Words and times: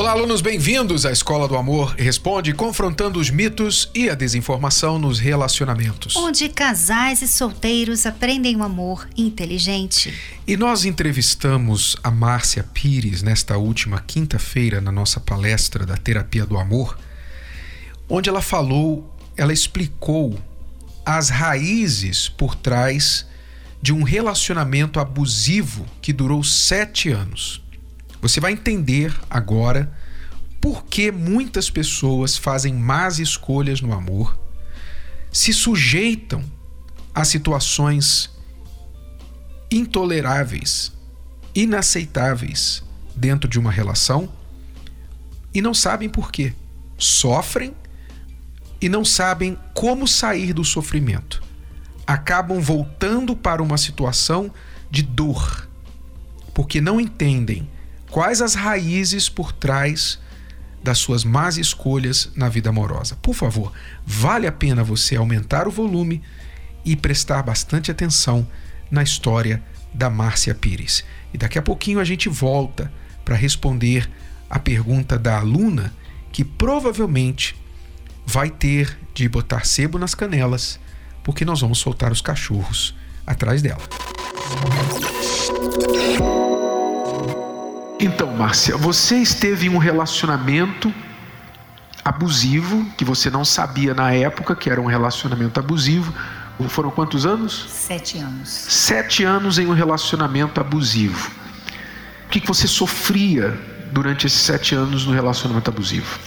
Olá, 0.00 0.12
alunos, 0.12 0.40
bem-vindos 0.40 1.04
à 1.04 1.12
Escola 1.12 1.46
do 1.46 1.54
Amor 1.54 1.94
Responde, 1.94 2.54
confrontando 2.54 3.20
os 3.20 3.28
mitos 3.28 3.90
e 3.94 4.08
a 4.08 4.14
desinformação 4.14 4.98
nos 4.98 5.18
relacionamentos. 5.18 6.16
Onde 6.16 6.48
casais 6.48 7.20
e 7.20 7.28
solteiros 7.28 8.06
aprendem 8.06 8.56
um 8.56 8.62
amor 8.62 9.06
inteligente. 9.14 10.18
E 10.46 10.56
nós 10.56 10.86
entrevistamos 10.86 11.98
a 12.02 12.10
Márcia 12.10 12.64
Pires 12.72 13.22
nesta 13.22 13.58
última 13.58 14.00
quinta-feira 14.00 14.80
na 14.80 14.90
nossa 14.90 15.20
palestra 15.20 15.84
da 15.84 15.98
Terapia 15.98 16.46
do 16.46 16.56
Amor, 16.56 16.98
onde 18.08 18.30
ela 18.30 18.40
falou, 18.40 19.14
ela 19.36 19.52
explicou 19.52 20.34
as 21.04 21.28
raízes 21.28 22.26
por 22.26 22.54
trás 22.54 23.26
de 23.82 23.92
um 23.92 24.02
relacionamento 24.02 24.98
abusivo 24.98 25.84
que 26.00 26.10
durou 26.10 26.42
sete 26.42 27.10
anos. 27.10 27.62
Você 28.20 28.40
vai 28.40 28.52
entender 28.52 29.14
agora 29.28 29.92
por 30.60 30.84
que 30.84 31.10
muitas 31.10 31.70
pessoas 31.70 32.36
fazem 32.36 32.74
más 32.74 33.18
escolhas 33.18 33.80
no 33.80 33.92
amor, 33.92 34.38
se 35.32 35.52
sujeitam 35.52 36.44
a 37.14 37.24
situações 37.24 38.30
intoleráveis, 39.70 40.92
inaceitáveis 41.54 42.82
dentro 43.16 43.48
de 43.48 43.58
uma 43.58 43.70
relação 43.70 44.30
e 45.54 45.62
não 45.62 45.72
sabem 45.72 46.08
por 46.08 46.30
quê. 46.30 46.52
Sofrem 46.98 47.74
e 48.80 48.88
não 48.88 49.04
sabem 49.04 49.58
como 49.72 50.06
sair 50.06 50.52
do 50.52 50.64
sofrimento. 50.64 51.42
Acabam 52.06 52.60
voltando 52.60 53.34
para 53.34 53.62
uma 53.62 53.78
situação 53.78 54.52
de 54.90 55.02
dor, 55.02 55.68
porque 56.52 56.80
não 56.80 57.00
entendem 57.00 57.68
quais 58.10 58.42
as 58.42 58.54
raízes 58.54 59.28
por 59.28 59.52
trás 59.52 60.18
das 60.82 60.98
suas 60.98 61.24
más 61.24 61.56
escolhas 61.56 62.30
na 62.34 62.48
vida 62.48 62.70
amorosa. 62.70 63.16
Por 63.22 63.34
favor, 63.34 63.72
vale 64.04 64.46
a 64.46 64.52
pena 64.52 64.82
você 64.82 65.16
aumentar 65.16 65.68
o 65.68 65.70
volume 65.70 66.22
e 66.84 66.96
prestar 66.96 67.42
bastante 67.42 67.90
atenção 67.90 68.46
na 68.90 69.02
história 69.02 69.62
da 69.92 70.08
Márcia 70.08 70.54
Pires. 70.54 71.04
E 71.32 71.38
daqui 71.38 71.58
a 71.58 71.62
pouquinho 71.62 72.00
a 72.00 72.04
gente 72.04 72.28
volta 72.28 72.90
para 73.24 73.36
responder 73.36 74.10
a 74.48 74.58
pergunta 74.58 75.18
da 75.18 75.38
aluna 75.38 75.92
que 76.32 76.44
provavelmente 76.44 77.54
vai 78.26 78.50
ter 78.50 78.98
de 79.14 79.28
botar 79.28 79.66
sebo 79.66 79.98
nas 79.98 80.14
canelas, 80.14 80.80
porque 81.22 81.44
nós 81.44 81.60
vamos 81.60 81.78
soltar 81.78 82.10
os 82.10 82.20
cachorros 82.20 82.94
atrás 83.26 83.60
dela. 83.60 83.82
Então, 88.02 88.34
Márcia, 88.34 88.78
você 88.78 89.16
esteve 89.18 89.66
em 89.66 89.68
um 89.68 89.76
relacionamento 89.76 90.92
abusivo 92.02 92.86
que 92.96 93.04
você 93.04 93.28
não 93.28 93.44
sabia 93.44 93.92
na 93.92 94.10
época 94.14 94.56
que 94.56 94.70
era 94.70 94.80
um 94.80 94.86
relacionamento 94.86 95.60
abusivo. 95.60 96.10
Foram 96.70 96.90
quantos 96.90 97.26
anos? 97.26 97.66
Sete 97.68 98.16
anos. 98.16 98.48
Sete 98.48 99.22
anos 99.22 99.58
em 99.58 99.66
um 99.66 99.74
relacionamento 99.74 100.58
abusivo. 100.58 101.30
O 102.24 102.30
que 102.30 102.40
você 102.46 102.66
sofria 102.66 103.60
durante 103.92 104.26
esses 104.26 104.40
sete 104.40 104.74
anos 104.74 105.04
no 105.04 105.12
relacionamento 105.12 105.68
abusivo? 105.68 106.18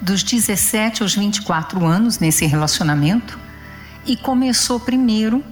Dos 0.00 0.22
17 0.22 1.02
aos 1.02 1.16
24 1.16 1.84
anos 1.84 2.20
nesse 2.20 2.46
relacionamento, 2.46 3.36
e 4.04 4.16
começou 4.16 4.78
primeiro 4.78 5.42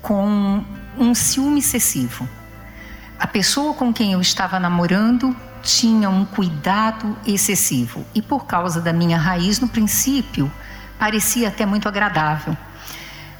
com 0.00 0.64
um 0.98 1.14
ciúme 1.14 1.60
excessivo 1.60 2.28
a 3.22 3.26
pessoa 3.28 3.72
com 3.72 3.92
quem 3.92 4.14
eu 4.14 4.20
estava 4.20 4.58
namorando 4.58 5.34
tinha 5.62 6.10
um 6.10 6.24
cuidado 6.24 7.16
excessivo 7.24 8.04
e, 8.12 8.20
por 8.20 8.46
causa 8.46 8.80
da 8.80 8.92
minha 8.92 9.16
raiz, 9.16 9.60
no 9.60 9.68
princípio, 9.68 10.50
parecia 10.98 11.46
até 11.46 11.64
muito 11.64 11.86
agradável. 11.86 12.56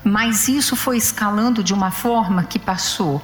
Mas 0.05 0.47
isso 0.47 0.77
foi 0.77 0.99
escalando 0.99 1.65
de 1.65 1.75
uma 1.75 1.91
forma 1.91 2.45
que 2.45 2.61
passou 2.61 3.21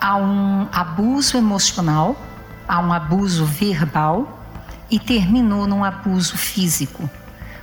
a 0.00 0.16
um 0.16 0.66
abuso 0.72 1.36
emocional, 1.36 2.20
a 2.66 2.80
um 2.80 2.92
abuso 2.92 3.46
verbal 3.46 4.44
e 4.90 4.98
terminou 4.98 5.68
num 5.68 5.84
abuso 5.84 6.36
físico, 6.36 7.08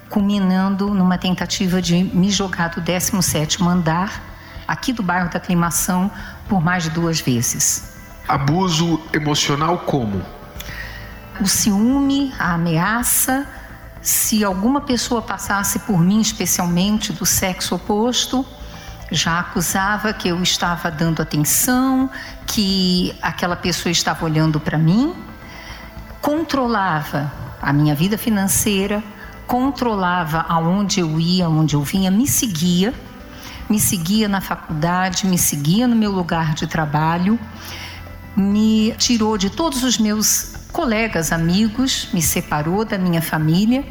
culminando 0.09 0.93
numa 0.93 1.17
tentativa 1.17 1.81
de 1.81 2.05
me 2.05 2.31
jogar 2.31 2.69
do 2.69 2.81
17º 2.81 3.67
andar 3.67 4.21
aqui 4.65 4.93
do 4.93 5.03
bairro 5.03 5.29
da 5.29 5.39
Aclimação 5.39 6.09
por 6.47 6.63
mais 6.63 6.83
de 6.83 6.89
duas 6.91 7.19
vezes. 7.19 7.88
Abuso 8.29 9.01
emocional 9.11 9.79
como? 9.79 10.21
O 11.41 11.47
ciúme, 11.47 12.31
a 12.37 12.53
ameaça. 12.53 13.47
Se 14.03 14.43
alguma 14.43 14.81
pessoa 14.81 15.19
passasse 15.19 15.79
por 15.79 15.99
mim, 15.99 16.21
especialmente 16.21 17.11
do 17.11 17.25
sexo 17.25 17.73
oposto, 17.73 18.45
já 19.09 19.39
acusava 19.39 20.13
que 20.13 20.27
eu 20.27 20.43
estava 20.43 20.91
dando 20.91 21.23
atenção, 21.23 22.07
que 22.45 23.17
aquela 23.19 23.55
pessoa 23.55 23.91
estava 23.91 24.23
olhando 24.23 24.59
para 24.59 24.77
mim, 24.77 25.11
controlava 26.21 27.33
a 27.59 27.73
minha 27.73 27.95
vida 27.95 28.15
financeira, 28.15 29.03
controlava 29.47 30.45
aonde 30.47 30.99
eu 30.99 31.19
ia, 31.19 31.47
aonde 31.47 31.73
eu 31.73 31.81
vinha, 31.81 32.11
me 32.11 32.27
seguia, 32.27 32.93
me 33.67 33.79
seguia 33.79 34.27
na 34.27 34.39
faculdade, 34.39 35.25
me 35.25 35.37
seguia 35.39 35.87
no 35.87 35.95
meu 35.95 36.11
lugar 36.11 36.53
de 36.53 36.67
trabalho 36.67 37.39
me 38.35 38.93
tirou 38.97 39.37
de 39.37 39.49
todos 39.49 39.83
os 39.83 39.97
meus 39.97 40.53
colegas, 40.71 41.31
amigos, 41.31 42.09
me 42.13 42.21
separou 42.21 42.85
da 42.85 42.97
minha 42.97 43.21
família 43.21 43.83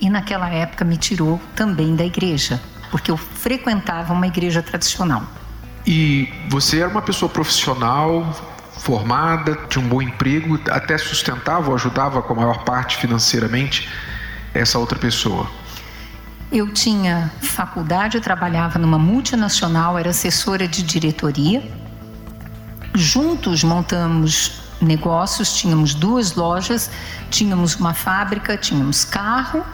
e 0.00 0.08
naquela 0.08 0.48
época 0.48 0.84
me 0.84 0.96
tirou 0.96 1.40
também 1.54 1.94
da 1.94 2.04
igreja, 2.04 2.60
porque 2.90 3.10
eu 3.10 3.16
frequentava 3.16 4.12
uma 4.12 4.26
igreja 4.26 4.62
tradicional. 4.62 5.24
E 5.86 6.32
você 6.48 6.80
era 6.80 6.88
uma 6.88 7.02
pessoa 7.02 7.28
profissional, 7.28 8.32
formada, 8.78 9.56
tinha 9.68 9.84
um 9.84 9.88
bom 9.88 10.00
emprego, 10.00 10.58
até 10.70 10.96
sustentava 10.96 11.68
ou 11.68 11.74
ajudava 11.74 12.22
com 12.22 12.32
a 12.32 12.36
maior 12.36 12.64
parte 12.64 12.96
financeiramente 12.96 13.88
essa 14.54 14.78
outra 14.78 14.98
pessoa? 14.98 15.50
Eu 16.50 16.72
tinha 16.72 17.32
faculdade, 17.40 18.16
eu 18.16 18.20
trabalhava 18.20 18.78
numa 18.78 18.98
multinacional, 18.98 19.98
era 19.98 20.10
assessora 20.10 20.68
de 20.68 20.82
diretoria 20.82 21.62
Juntos 22.94 23.64
montamos 23.64 24.60
negócios, 24.80 25.54
tínhamos 25.54 25.94
duas 25.94 26.34
lojas, 26.34 26.90
tínhamos 27.30 27.74
uma 27.76 27.94
fábrica, 27.94 28.56
tínhamos 28.56 29.04
carro. 29.04 29.64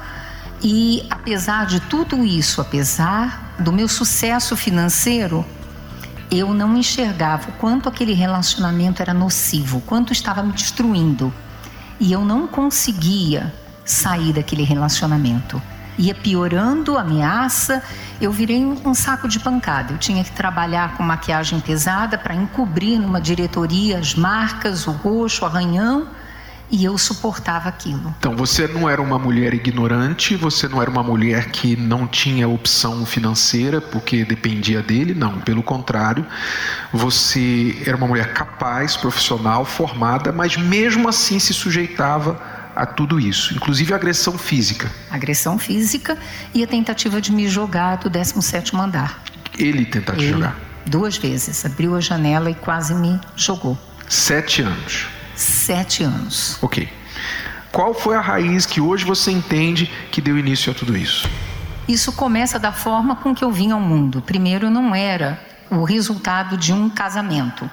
E 0.62 1.05
apesar 1.11 1.67
de 1.67 1.81
tudo 1.81 2.25
isso, 2.25 2.61
apesar 2.61 3.55
do 3.59 3.73
meu 3.73 3.89
sucesso 3.89 4.57
financeiro, 4.57 5.45
eu 6.31 6.53
não 6.53 6.77
enxergava 6.77 7.49
o 7.49 7.53
quanto 7.53 7.89
aquele 7.89 8.12
relacionamento 8.12 9.03
era 9.03 9.15
nocivo, 9.15 9.81
quanto 9.81 10.12
estava 10.12 10.43
me 10.43 10.53
destruindo. 10.53 11.33
E 11.99 12.12
eu 12.12 12.25
não 12.25 12.47
conseguia 12.47 13.53
sair 13.84 14.33
daquele 14.33 14.62
relacionamento 14.62 15.61
ia 15.98 16.14
piorando 16.14 16.97
a 16.97 17.00
ameaça, 17.00 17.82
eu 18.20 18.31
virei 18.31 18.64
um 18.64 18.94
saco 18.94 19.28
de 19.28 19.41
pancada. 19.41 19.92
Eu 19.92 19.98
tinha 19.98 20.22
que 20.22 20.31
trabalhar 20.31 20.97
com 20.97 21.03
maquiagem 21.03 21.60
pesada 21.60 22.16
para 22.16 22.34
encobrir 22.34 22.98
numa 22.98 23.21
diretoria 23.21 23.98
as 23.98 24.15
marcas, 24.15 24.86
o 24.86 24.92
roxo, 24.92 25.45
o 25.45 25.47
arranhão. 25.47 26.06
E 26.71 26.84
eu 26.84 26.98
suportava 26.98 27.66
aquilo. 27.66 28.15
Então 28.18 28.36
você 28.36 28.68
não 28.68 28.91
era 28.91 29.00
uma 29.00 29.18
mulher 29.18 29.54
ignorante, 29.54 30.36
você 30.36 30.68
não 30.68 30.83
era 30.83 30.91
uma 30.91 31.03
mulher 31.03 31.50
que 31.50 31.74
não 31.74 32.06
tinha 32.06 32.47
opção 32.47 33.06
financeira 33.06 33.80
porque 33.80 34.22
dependia 34.22 34.83
dele, 34.83 35.15
não. 35.15 35.41
Pelo 35.41 35.62
contrário, 35.62 36.27
você 36.92 37.83
era 37.86 37.97
uma 37.97 38.06
mulher 38.06 38.34
capaz, 38.34 38.98
profissional, 38.98 39.65
formada, 39.65 40.30
mas 40.30 40.59
mesmo 40.59 41.09
assim 41.09 41.39
se 41.39 41.54
sujeitava 41.54 42.58
a 42.78 42.86
tudo 42.86 43.19
isso, 43.19 43.53
inclusive 43.54 43.92
a 43.92 43.97
agressão 43.97 44.39
física. 44.39 44.89
Agressão 45.10 45.59
física 45.59 46.16
e 46.54 46.63
a 46.63 46.66
tentativa 46.66 47.21
de 47.21 47.33
me 47.33 47.48
jogar 47.48 47.97
do 47.97 48.09
17 48.09 48.77
andar. 48.77 49.21
Ele 49.59 49.84
tentar 49.84 50.15
te 50.15 50.28
jogar? 50.28 50.57
Duas 50.86 51.16
vezes. 51.16 51.65
Abriu 51.66 51.97
a 51.97 52.01
janela 52.01 52.48
e 52.48 52.54
quase 52.54 52.95
me 52.95 53.21
jogou. 53.34 53.77
Sete 54.09 54.63
anos. 54.63 55.09
Sete 55.34 56.04
anos. 56.04 56.57
Ok. 56.63 56.89
Qual 57.72 57.92
foi 57.92 58.15
a 58.15 58.21
raiz 58.21 58.65
que 58.65 58.80
hoje 58.80 59.04
você 59.04 59.33
entende 59.33 59.91
que 60.13 60.21
deu 60.21 60.39
início 60.39 60.71
a 60.71 60.75
tudo 60.75 60.97
isso? 60.97 61.28
Isso 61.89 62.13
começa 62.13 62.60
da 62.60 62.71
forma 62.71 63.16
com 63.16 63.34
que 63.34 63.42
eu 63.42 63.51
vim 63.51 63.72
ao 63.72 63.80
mundo. 63.80 64.22
Primeiro, 64.22 64.71
não 64.71 64.95
era 64.95 65.41
o 65.69 65.83
resultado 65.83 66.57
de 66.57 66.72
um 66.72 66.89
casamento. 66.89 67.69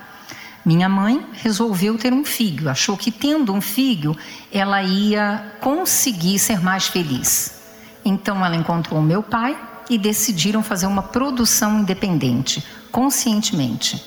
Minha 0.66 0.90
mãe 0.90 1.24
resolveu 1.34 1.96
ter 1.96 2.12
um 2.12 2.26
filho, 2.26 2.68
achou 2.68 2.98
que 2.98 3.12
tendo 3.12 3.54
um 3.54 3.62
filho 3.62 4.18
ela 4.52 4.82
ia 4.82 5.54
conseguir 5.62 6.40
ser 6.40 6.60
mais 6.60 6.88
feliz. 6.88 7.62
Então 8.04 8.44
ela 8.44 8.56
encontrou 8.56 9.00
meu 9.00 9.22
pai 9.22 9.56
e 9.88 9.96
decidiram 9.96 10.64
fazer 10.64 10.88
uma 10.88 11.04
produção 11.04 11.82
independente, 11.82 12.66
conscientemente. 12.92 14.04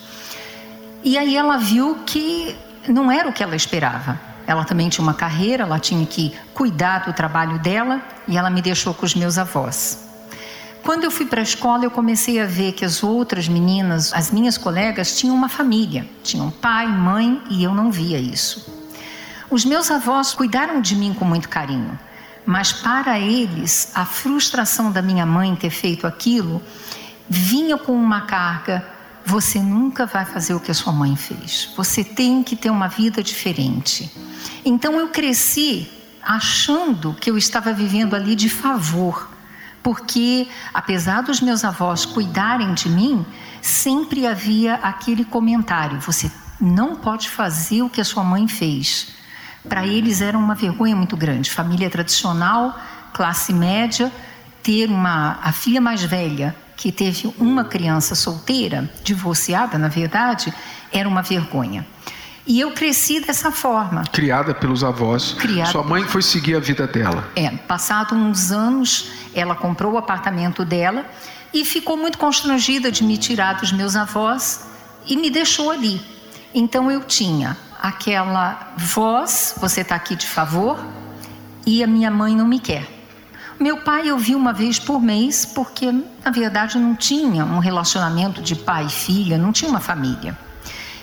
E 1.04 1.16
aí 1.16 1.36
ela 1.36 1.56
viu 1.58 2.00
que 2.04 2.56
não 2.88 3.08
era 3.08 3.28
o 3.28 3.32
que 3.32 3.42
ela 3.44 3.54
esperava. 3.54 4.20
Ela 4.44 4.64
também 4.64 4.88
tinha 4.88 5.02
uma 5.02 5.14
carreira, 5.14 5.62
ela 5.62 5.78
tinha 5.78 6.04
que 6.04 6.34
cuidar 6.54 7.04
do 7.04 7.12
trabalho 7.12 7.60
dela 7.60 8.02
e 8.26 8.36
ela 8.36 8.50
me 8.50 8.60
deixou 8.60 8.92
com 8.92 9.06
os 9.06 9.14
meus 9.14 9.38
avós. 9.38 10.07
Quando 10.88 11.04
eu 11.04 11.10
fui 11.10 11.26
para 11.26 11.42
a 11.42 11.42
escola, 11.42 11.84
eu 11.84 11.90
comecei 11.90 12.40
a 12.40 12.46
ver 12.46 12.72
que 12.72 12.82
as 12.82 13.02
outras 13.02 13.46
meninas, 13.46 14.10
as 14.14 14.30
minhas 14.30 14.56
colegas, 14.56 15.18
tinham 15.18 15.36
uma 15.36 15.50
família, 15.50 16.08
tinham 16.22 16.50
pai, 16.50 16.86
mãe 16.86 17.42
e 17.50 17.62
eu 17.62 17.74
não 17.74 17.90
via 17.90 18.18
isso. 18.18 18.66
Os 19.50 19.66
meus 19.66 19.90
avós 19.90 20.32
cuidaram 20.32 20.80
de 20.80 20.96
mim 20.96 21.12
com 21.12 21.26
muito 21.26 21.46
carinho, 21.46 21.98
mas 22.46 22.72
para 22.72 23.20
eles, 23.20 23.92
a 23.94 24.06
frustração 24.06 24.90
da 24.90 25.02
minha 25.02 25.26
mãe 25.26 25.54
ter 25.54 25.68
feito 25.68 26.06
aquilo 26.06 26.62
vinha 27.28 27.76
com 27.76 27.92
uma 27.92 28.22
carga 28.22 28.82
você 29.26 29.60
nunca 29.60 30.06
vai 30.06 30.24
fazer 30.24 30.54
o 30.54 30.60
que 30.60 30.70
a 30.70 30.74
sua 30.74 30.94
mãe 30.94 31.14
fez. 31.16 31.68
Você 31.76 32.02
tem 32.02 32.42
que 32.42 32.56
ter 32.56 32.70
uma 32.70 32.88
vida 32.88 33.22
diferente. 33.22 34.10
Então 34.64 34.98
eu 34.98 35.08
cresci 35.08 35.86
achando 36.22 37.12
que 37.12 37.30
eu 37.30 37.36
estava 37.36 37.74
vivendo 37.74 38.16
ali 38.16 38.34
de 38.34 38.48
favor, 38.48 39.36
porque 39.88 40.46
apesar 40.74 41.22
dos 41.22 41.40
meus 41.40 41.64
avós 41.64 42.04
cuidarem 42.04 42.74
de 42.74 42.90
mim, 42.90 43.24
sempre 43.62 44.26
havia 44.26 44.74
aquele 44.74 45.24
comentário: 45.24 45.98
você 45.98 46.30
não 46.60 46.94
pode 46.94 47.30
fazer 47.30 47.80
o 47.80 47.88
que 47.88 47.98
a 47.98 48.04
sua 48.04 48.22
mãe 48.22 48.46
fez. 48.46 49.14
Para 49.66 49.86
eles 49.86 50.20
era 50.20 50.36
uma 50.36 50.54
vergonha 50.54 50.94
muito 50.94 51.16
grande. 51.16 51.50
Família 51.50 51.88
tradicional, 51.88 52.78
classe 53.14 53.50
média, 53.50 54.12
ter 54.62 54.90
uma 54.90 55.38
a 55.42 55.52
filha 55.52 55.80
mais 55.80 56.02
velha 56.02 56.54
que 56.76 56.92
teve 56.92 57.34
uma 57.38 57.64
criança 57.64 58.14
solteira, 58.14 58.90
divorciada, 59.02 59.78
na 59.78 59.88
verdade, 59.88 60.52
era 60.92 61.08
uma 61.08 61.22
vergonha. 61.22 61.86
E 62.48 62.60
eu 62.60 62.72
cresci 62.72 63.20
dessa 63.20 63.52
forma. 63.52 64.04
Criada 64.10 64.54
pelos 64.54 64.82
avós. 64.82 65.34
Criada. 65.34 65.70
Sua 65.70 65.82
mãe 65.82 66.02
foi 66.04 66.22
seguir 66.22 66.56
a 66.56 66.58
vida 66.58 66.86
dela. 66.86 67.28
É, 67.36 67.50
passado 67.50 68.14
uns 68.14 68.50
anos, 68.50 69.10
ela 69.34 69.54
comprou 69.54 69.92
o 69.92 69.98
apartamento 69.98 70.64
dela 70.64 71.04
e 71.52 71.62
ficou 71.62 71.98
muito 71.98 72.16
constrangida 72.16 72.90
de 72.90 73.04
me 73.04 73.18
tirar 73.18 73.56
dos 73.56 73.70
meus 73.70 73.94
avós 73.94 74.66
e 75.06 75.14
me 75.14 75.28
deixou 75.28 75.70
ali. 75.70 76.00
Então 76.54 76.90
eu 76.90 77.04
tinha 77.04 77.54
aquela 77.82 78.72
voz, 78.78 79.54
você 79.58 79.82
está 79.82 79.94
aqui 79.96 80.16
de 80.16 80.26
favor, 80.26 80.82
e 81.66 81.84
a 81.84 81.86
minha 81.86 82.10
mãe 82.10 82.34
não 82.34 82.48
me 82.48 82.58
quer. 82.58 82.88
Meu 83.60 83.76
pai 83.82 84.08
eu 84.08 84.16
vi 84.16 84.34
uma 84.34 84.54
vez 84.54 84.78
por 84.78 85.02
mês, 85.02 85.44
porque 85.44 85.92
na 85.92 86.30
verdade 86.30 86.78
não 86.78 86.94
tinha 86.94 87.44
um 87.44 87.58
relacionamento 87.58 88.40
de 88.40 88.56
pai 88.56 88.86
e 88.86 88.90
filha, 88.90 89.36
não 89.36 89.52
tinha 89.52 89.70
uma 89.70 89.80
família. 89.80 90.47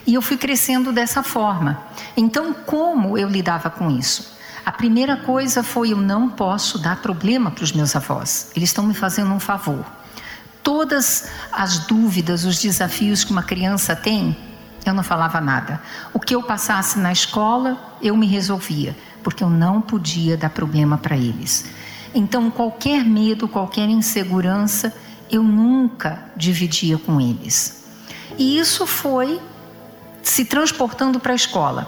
E 0.05 0.13
eu 0.13 0.21
fui 0.21 0.37
crescendo 0.37 0.91
dessa 0.91 1.23
forma. 1.23 1.79
Então, 2.15 2.53
como 2.53 3.17
eu 3.17 3.27
lidava 3.27 3.69
com 3.69 3.89
isso? 3.89 4.35
A 4.65 4.71
primeira 4.71 5.17
coisa 5.17 5.63
foi: 5.63 5.91
eu 5.91 5.97
não 5.97 6.29
posso 6.29 6.77
dar 6.79 7.01
problema 7.01 7.51
para 7.51 7.63
os 7.63 7.71
meus 7.71 7.95
avós, 7.95 8.51
eles 8.55 8.69
estão 8.69 8.85
me 8.85 8.93
fazendo 8.93 9.31
um 9.31 9.39
favor. 9.39 9.85
Todas 10.63 11.29
as 11.51 11.79
dúvidas, 11.79 12.43
os 12.43 12.59
desafios 12.59 13.23
que 13.23 13.31
uma 13.31 13.43
criança 13.43 13.95
tem, 13.95 14.35
eu 14.83 14.93
não 14.93 15.03
falava 15.03 15.39
nada. 15.39 15.79
O 16.11 16.19
que 16.19 16.33
eu 16.33 16.41
passasse 16.41 16.97
na 16.97 17.11
escola, 17.11 17.77
eu 18.01 18.17
me 18.17 18.25
resolvia, 18.25 18.95
porque 19.23 19.43
eu 19.43 19.49
não 19.49 19.79
podia 19.79 20.35
dar 20.35 20.49
problema 20.49 20.97
para 20.97 21.15
eles. 21.15 21.65
Então, 22.15 22.49
qualquer 22.49 23.03
medo, 23.03 23.47
qualquer 23.47 23.89
insegurança, 23.89 24.91
eu 25.29 25.43
nunca 25.43 26.25
dividia 26.35 26.97
com 26.97 27.21
eles. 27.21 27.83
E 28.37 28.57
isso 28.57 28.87
foi 28.87 29.39
se 30.25 30.43
transportando 30.43 31.19
para 31.19 31.31
a 31.31 31.35
escola. 31.35 31.87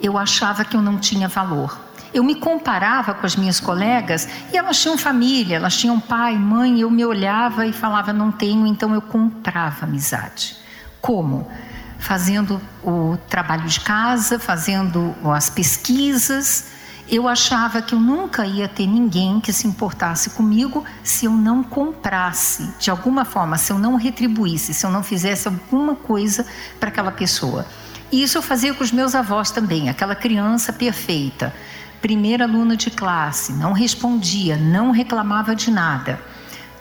Eu 0.00 0.16
achava 0.16 0.64
que 0.64 0.76
eu 0.76 0.80
não 0.80 0.98
tinha 0.98 1.28
valor. 1.28 1.78
Eu 2.14 2.22
me 2.22 2.34
comparava 2.34 3.12
com 3.12 3.26
as 3.26 3.36
minhas 3.36 3.58
colegas 3.58 4.28
e 4.52 4.56
elas 4.56 4.80
tinham 4.80 4.96
família, 4.96 5.56
elas 5.56 5.76
tinham 5.76 5.98
pai, 5.98 6.36
mãe. 6.36 6.80
Eu 6.80 6.90
me 6.90 7.04
olhava 7.04 7.66
e 7.66 7.72
falava, 7.72 8.12
não 8.12 8.30
tenho, 8.30 8.66
então 8.66 8.94
eu 8.94 9.02
comprava 9.02 9.84
amizade. 9.84 10.56
Como? 11.00 11.50
Fazendo 11.98 12.60
o 12.84 13.18
trabalho 13.28 13.66
de 13.66 13.80
casa, 13.80 14.38
fazendo 14.38 15.14
as 15.24 15.50
pesquisas 15.50 16.71
eu 17.12 17.28
achava 17.28 17.82
que 17.82 17.94
eu 17.94 18.00
nunca 18.00 18.46
ia 18.46 18.66
ter 18.66 18.86
ninguém 18.86 19.38
que 19.38 19.52
se 19.52 19.66
importasse 19.66 20.30
comigo 20.30 20.82
se 21.04 21.26
eu 21.26 21.32
não 21.32 21.62
comprasse, 21.62 22.72
de 22.78 22.90
alguma 22.90 23.22
forma, 23.26 23.58
se 23.58 23.70
eu 23.70 23.78
não 23.78 23.96
retribuísse, 23.96 24.72
se 24.72 24.86
eu 24.86 24.90
não 24.90 25.02
fizesse 25.02 25.46
alguma 25.46 25.94
coisa 25.94 26.46
para 26.80 26.88
aquela 26.88 27.12
pessoa. 27.12 27.66
E 28.10 28.22
isso 28.22 28.38
eu 28.38 28.42
fazia 28.42 28.72
com 28.72 28.82
os 28.82 28.90
meus 28.90 29.14
avós 29.14 29.50
também, 29.50 29.90
aquela 29.90 30.14
criança 30.14 30.72
perfeita, 30.72 31.54
primeira 32.00 32.44
aluna 32.44 32.78
de 32.78 32.90
classe, 32.90 33.52
não 33.52 33.74
respondia, 33.74 34.56
não 34.56 34.90
reclamava 34.90 35.54
de 35.54 35.70
nada, 35.70 36.18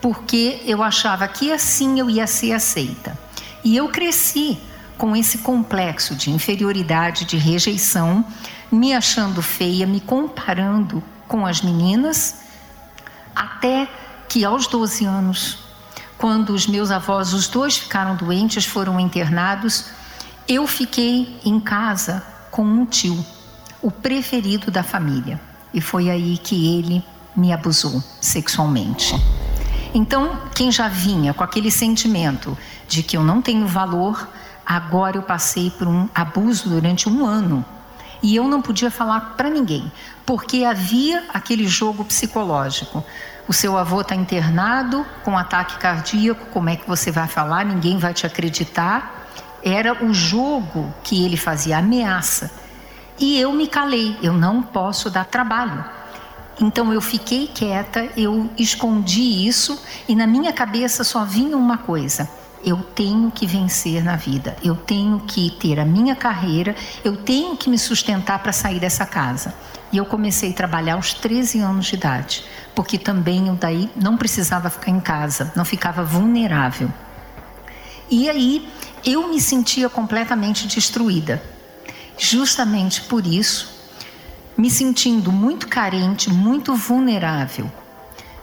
porque 0.02 0.62
eu 0.66 0.82
achava 0.82 1.28
que 1.28 1.52
assim 1.52 2.00
eu 2.00 2.10
ia 2.10 2.26
ser 2.26 2.54
aceita. 2.54 3.20
E 3.66 3.76
eu 3.76 3.90
cresci 3.90 4.58
com 4.98 5.14
esse 5.14 5.40
complexo 5.40 6.16
de 6.16 6.32
inferioridade, 6.32 7.26
de 7.26 7.36
rejeição 7.36 8.26
me 8.72 8.94
achando 8.94 9.42
feia, 9.42 9.86
me 9.86 10.00
comparando 10.00 11.04
com 11.28 11.46
as 11.46 11.62
meninas, 11.62 12.42
até 13.36 13.88
que 14.30 14.46
aos 14.46 14.66
12 14.68 15.06
anos, 15.06 15.58
quando 16.18 16.52
os 16.52 16.66
meus 16.66 16.90
avós, 16.90 17.34
os 17.34 17.48
dois 17.48 17.78
ficaram 17.78 18.16
doentes, 18.16 18.66
foram 18.66 19.00
internados, 19.00 19.88
eu 20.48 20.66
fiquei 20.66 21.40
em 21.44 21.60
casa 21.60 22.24
com 22.50 22.64
um 22.64 22.86
tio, 22.86 23.26
o 23.82 23.92
preferido 23.92 24.72
da 24.72 24.84
família. 24.84 25.40
E 25.74 25.82
foi 25.82 26.10
aí 26.10 26.38
que 26.38 26.78
ele 26.78 27.04
me 27.36 27.52
abusou 27.52 28.02
sexualmente. 28.20 29.16
Então, 29.94 30.38
quem 30.56 30.72
já 30.72 30.88
vinha 30.88 31.34
com 31.34 31.44
aquele 31.44 31.72
sentimento 31.72 32.58
de 32.88 33.04
que 33.04 33.18
eu 33.18 33.24
não 33.24 33.42
tenho 33.42 33.68
valor, 33.68 34.30
agora 34.66 35.18
eu 35.18 35.24
passei 35.24 35.70
por 35.72 35.88
um 35.88 36.08
abuso 36.14 36.70
durante 36.70 37.10
um 37.10 37.26
ano 37.26 37.66
e 38.22 38.36
eu 38.36 38.48
não 38.48 38.62
podia 38.62 38.92
falar 38.92 39.34
para 39.36 39.50
ninguém, 39.50 39.92
porque 40.26 40.64
havia 40.64 41.24
aquele 41.34 41.68
jogo 41.68 42.06
psicológico. 42.06 43.04
O 43.48 43.54
seu 43.54 43.78
avô 43.78 44.02
está 44.02 44.16
internado 44.16 45.06
com 45.24 45.38
ataque 45.38 45.78
cardíaco, 45.78 46.46
como 46.52 46.70
é 46.70 46.76
que 46.76 46.88
você 46.88 47.12
vai 47.12 47.28
falar? 47.28 47.66
Ninguém 47.66 47.98
vai 47.98 48.14
te 48.14 48.26
acreditar. 48.26 49.28
Era 49.64 50.06
o 50.06 50.14
jogo 50.14 50.94
que 51.04 51.26
ele 51.26 51.38
fazia, 51.38 51.78
ameaça. 51.78 52.52
E 53.20 53.40
eu 53.40 53.52
me 53.52 53.68
calei, 53.68 54.18
eu 54.22 54.34
não 54.34 54.62
posso 54.62 55.10
dar 55.10 55.26
trabalho. 55.26 55.84
Então 56.60 56.94
eu 56.94 57.02
fiquei 57.02 57.48
quieta, 57.48 58.08
eu 58.16 58.50
escondi 58.58 59.48
isso 59.48 59.82
e 60.08 60.16
na 60.16 60.28
minha 60.28 60.54
cabeça 60.54 61.04
só 61.04 61.26
vinha 61.26 61.58
uma 61.58 61.78
coisa: 61.78 62.30
eu 62.64 62.78
tenho 62.78 63.32
que 63.32 63.46
vencer 63.46 64.04
na 64.04 64.16
vida, 64.16 64.56
eu 64.64 64.76
tenho 64.76 65.20
que 65.22 65.52
ter 65.60 65.80
a 65.80 65.86
minha 65.86 66.16
carreira, 66.16 66.76
eu 67.04 67.18
tenho 67.18 67.58
que 67.58 67.70
me 67.70 67.78
sustentar 67.78 68.40
para 68.40 68.54
sair 68.54 68.80
dessa 68.80 69.06
casa. 69.06 69.54
E 69.92 69.98
eu 69.98 70.06
comecei 70.06 70.52
a 70.52 70.54
trabalhar 70.54 70.94
aos 70.94 71.14
13 71.14 71.60
anos 71.60 71.88
de 71.88 71.96
idade, 71.96 72.46
porque 72.74 72.98
também 72.98 73.48
eu 73.48 73.56
daí 73.56 73.90
não 73.96 74.16
precisava 74.16 74.70
ficar 74.70 74.92
em 74.92 75.00
casa, 75.00 75.52
não 75.56 75.66
ficava 75.66 76.04
vulnerável. 76.04 76.90
E 78.10 78.30
aí 78.30 78.68
eu 79.06 79.28
me 79.28 79.42
sentia 79.42 79.90
completamente 79.90 80.68
destruída. 80.68 81.42
Justamente 82.18 83.02
por 83.02 83.26
isso, 83.26 83.70
me 84.56 84.70
sentindo 84.70 85.32
muito 85.32 85.68
carente, 85.68 86.30
muito 86.30 86.76
vulnerável, 86.76 87.72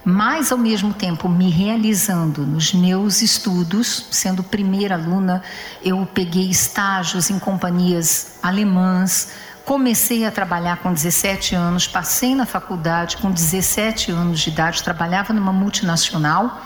mas 0.03 0.51
ao 0.51 0.57
mesmo 0.57 0.93
tempo 0.93 1.27
me 1.27 1.49
realizando 1.49 2.45
nos 2.45 2.73
meus 2.73 3.21
estudos, 3.21 4.07
sendo 4.11 4.43
primeira 4.43 4.95
aluna, 4.95 5.43
eu 5.83 6.07
peguei 6.13 6.49
estágios 6.49 7.29
em 7.29 7.37
companhias 7.37 8.37
alemãs, 8.41 9.31
comecei 9.65 10.25
a 10.25 10.31
trabalhar 10.31 10.77
com 10.77 10.93
17 10.93 11.53
anos, 11.53 11.87
passei 11.87 12.33
na 12.33 12.45
faculdade 12.45 13.17
com 13.17 13.29
17 13.29 14.11
anos 14.11 14.39
de 14.39 14.49
idade, 14.49 14.83
trabalhava 14.83 15.33
numa 15.33 15.51
multinacional. 15.51 16.61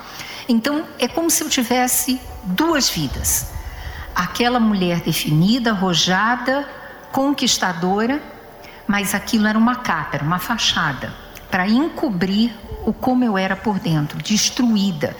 Então 0.47 0.85
é 0.99 1.07
como 1.07 1.29
se 1.29 1.43
eu 1.43 1.49
tivesse 1.49 2.21
duas 2.43 2.89
vidas. 2.89 3.51
Aquela 4.15 4.59
mulher 4.59 5.01
definida, 5.01 5.71
arrojada, 5.71 6.69
conquistadora, 7.11 8.21
mas 8.87 9.15
aquilo 9.15 9.47
era 9.47 9.57
uma 9.57 9.77
capa, 9.77 10.17
era 10.17 10.23
uma 10.23 10.37
fachada 10.37 11.22
para 11.53 11.67
encobrir 11.67 12.51
o 12.83 12.91
como 12.91 13.23
eu 13.23 13.37
era 13.37 13.55
por 13.55 13.77
dentro, 13.77 14.17
destruída. 14.17 15.15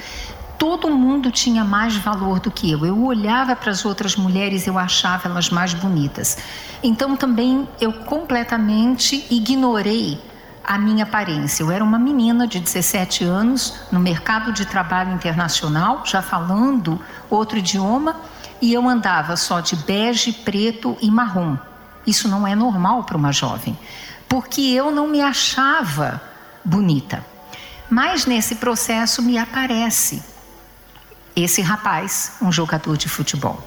todo 0.58 0.90
mundo 0.90 1.30
tinha 1.30 1.64
mais 1.64 1.96
valor 1.96 2.40
do 2.40 2.50
que 2.50 2.72
eu. 2.72 2.84
Eu 2.84 3.06
olhava 3.06 3.56
para 3.56 3.70
as 3.70 3.86
outras 3.86 4.16
mulheres, 4.16 4.66
eu 4.66 4.80
achava 4.80 5.30
elas 5.30 5.52
mais 5.52 5.76
bonitas. 5.76 6.40
Então 6.82 7.16
também 7.16 7.70
eu 7.80 7.94
completamente 7.94 9.28
ignorei 9.30 10.20
a 10.64 10.76
minha 10.80 11.04
aparência. 11.04 11.62
Eu 11.62 11.70
era 11.70 11.84
uma 11.84 12.00
menina 12.00 12.48
de 12.48 12.60
17 12.60 13.24
anos 13.24 13.76
no 13.92 14.00
mercado 14.00 14.52
de 14.52 14.66
trabalho 14.66 15.14
internacional, 15.14 16.02
já 16.04 16.24
falando 16.24 17.00
outro 17.30 17.60
idioma, 17.60 18.16
e 18.60 18.74
eu 18.74 18.90
andava 18.90 19.36
só 19.36 19.60
de 19.60 19.76
bege, 19.76 20.34
preto 20.34 20.98
e 21.00 21.12
marrom. 21.12 21.56
Isso 22.08 22.28
não 22.28 22.48
é 22.48 22.56
normal 22.56 23.04
para 23.04 23.18
uma 23.18 23.32
jovem, 23.32 23.78
porque 24.34 24.62
eu 24.62 24.90
não 24.90 25.08
me 25.08 25.22
achava 25.22 26.20
bonita. 26.66 27.24
Mas 27.88 28.26
nesse 28.26 28.56
processo 28.56 29.22
me 29.22 29.38
aparece 29.38 30.24
esse 31.36 31.62
rapaz, 31.62 32.32
um 32.42 32.52
jogador 32.52 32.98
de 32.98 33.08
futebol. 33.08 33.62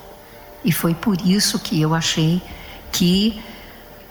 E 0.64 0.73
foi 0.73 0.92
por 0.92 1.20
isso 1.20 1.61
que 1.61 1.80
eu 1.80 1.94
achei 1.94 2.42
que 2.90 3.40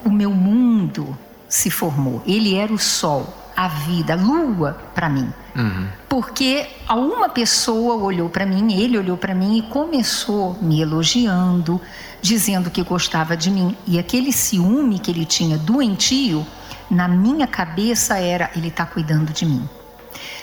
o 0.06 0.10
meu 0.10 0.32
mundo 0.32 1.18
se 1.50 1.70
formou. 1.70 2.24
Ele 2.26 2.56
era 2.56 2.72
o 2.72 2.80
sol, 2.80 3.45
a 3.56 3.68
vida, 3.68 4.14
a 4.14 4.16
lua 4.16 4.78
para 4.94 5.10
mim. 5.10 5.32
Uhum. 5.56 5.88
Porque 6.10 6.68
uma 6.90 7.30
pessoa 7.30 7.96
olhou 7.96 8.30
para 8.30 8.46
mim, 8.46 8.74
ele 8.74 8.98
olhou 8.98 9.18
para 9.18 9.34
mim 9.34 9.58
e 9.58 9.62
começou 9.62 10.58
me 10.62 10.82
elogiando, 10.82 11.80
dizendo 12.22 12.70
que 12.70 12.84
gostava 12.84 13.38
de 13.38 13.50
mim. 13.50 13.76
E 13.88 13.98
aquele 13.98 14.32
ciúme 14.32 15.00
que 15.00 15.12
ele 15.12 15.26
tinha 15.26 15.58
doentio, 15.58 16.46
na 16.90 17.08
minha 17.08 17.48
cabeça 17.48 18.18
era: 18.18 18.50
ele 18.56 18.68
está 18.68 18.86
cuidando 18.86 19.32
de 19.32 19.46
mim. 19.46 19.68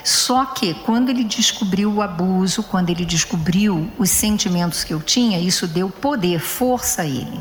Só 0.04 0.46
que 0.46 0.74
quando 0.74 1.10
ele 1.10 1.24
descobriu 1.24 1.92
o 1.92 2.02
abuso, 2.02 2.62
quando 2.62 2.90
ele 2.90 3.04
descobriu 3.04 3.90
os 3.98 4.10
sentimentos 4.10 4.84
que 4.84 4.92
eu 4.92 5.00
tinha, 5.00 5.38
isso 5.38 5.66
deu 5.66 5.88
poder, 5.88 6.40
força 6.40 7.02
a 7.02 7.06
ele 7.06 7.40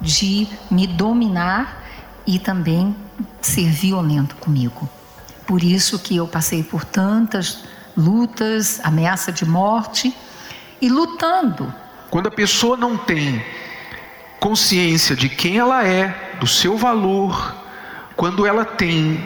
de 0.00 0.46
me 0.70 0.86
dominar 0.86 1.82
e 2.26 2.38
também 2.38 2.94
ser 3.40 3.70
violento 3.70 4.36
comigo. 4.36 4.88
Por 5.46 5.62
isso 5.62 5.98
que 5.98 6.16
eu 6.16 6.26
passei 6.26 6.62
por 6.62 6.84
tantas 6.84 7.64
lutas, 7.96 8.80
ameaça 8.82 9.30
de 9.30 9.44
morte 9.44 10.14
e 10.80 10.88
lutando. 10.88 11.72
Quando 12.10 12.26
a 12.26 12.30
pessoa 12.30 12.76
não 12.76 12.96
tem 12.96 13.44
consciência 14.40 15.16
de 15.16 15.28
quem 15.28 15.58
ela 15.58 15.86
é, 15.86 16.36
do 16.40 16.46
seu 16.46 16.76
valor, 16.76 17.54
quando 18.16 18.46
ela 18.46 18.64
tem 18.64 19.22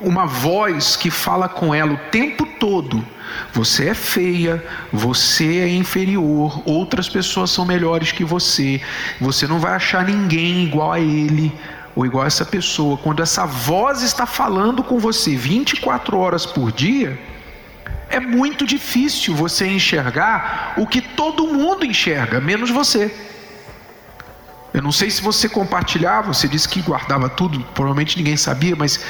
uma 0.00 0.26
voz 0.26 0.96
que 0.96 1.10
fala 1.10 1.48
com 1.48 1.74
ela 1.74 1.94
o 1.94 2.10
tempo 2.10 2.46
todo: 2.58 3.04
você 3.52 3.88
é 3.88 3.94
feia, 3.94 4.64
você 4.92 5.60
é 5.60 5.68
inferior, 5.68 6.62
outras 6.64 7.08
pessoas 7.08 7.50
são 7.50 7.64
melhores 7.64 8.12
que 8.12 8.24
você, 8.24 8.80
você 9.20 9.46
não 9.46 9.58
vai 9.58 9.72
achar 9.74 10.04
ninguém 10.04 10.64
igual 10.64 10.92
a 10.92 11.00
ele 11.00 11.52
ou 11.94 12.04
igual 12.04 12.26
essa 12.26 12.44
pessoa. 12.44 12.96
Quando 12.96 13.22
essa 13.22 13.46
voz 13.46 14.02
está 14.02 14.26
falando 14.26 14.82
com 14.82 14.98
você 14.98 15.36
24 15.36 16.18
horas 16.18 16.44
por 16.44 16.72
dia, 16.72 17.18
é 18.08 18.20
muito 18.20 18.66
difícil 18.66 19.34
você 19.34 19.66
enxergar 19.66 20.74
o 20.76 20.86
que 20.86 21.00
todo 21.00 21.46
mundo 21.46 21.84
enxerga, 21.84 22.40
menos 22.40 22.70
você. 22.70 23.14
Eu 24.72 24.82
não 24.82 24.90
sei 24.90 25.10
se 25.10 25.22
você 25.22 25.48
compartilhava, 25.48 26.34
você 26.34 26.48
disse 26.48 26.68
que 26.68 26.82
guardava 26.82 27.28
tudo, 27.28 27.60
provavelmente 27.74 28.16
ninguém 28.16 28.36
sabia, 28.36 28.74
mas 28.74 29.00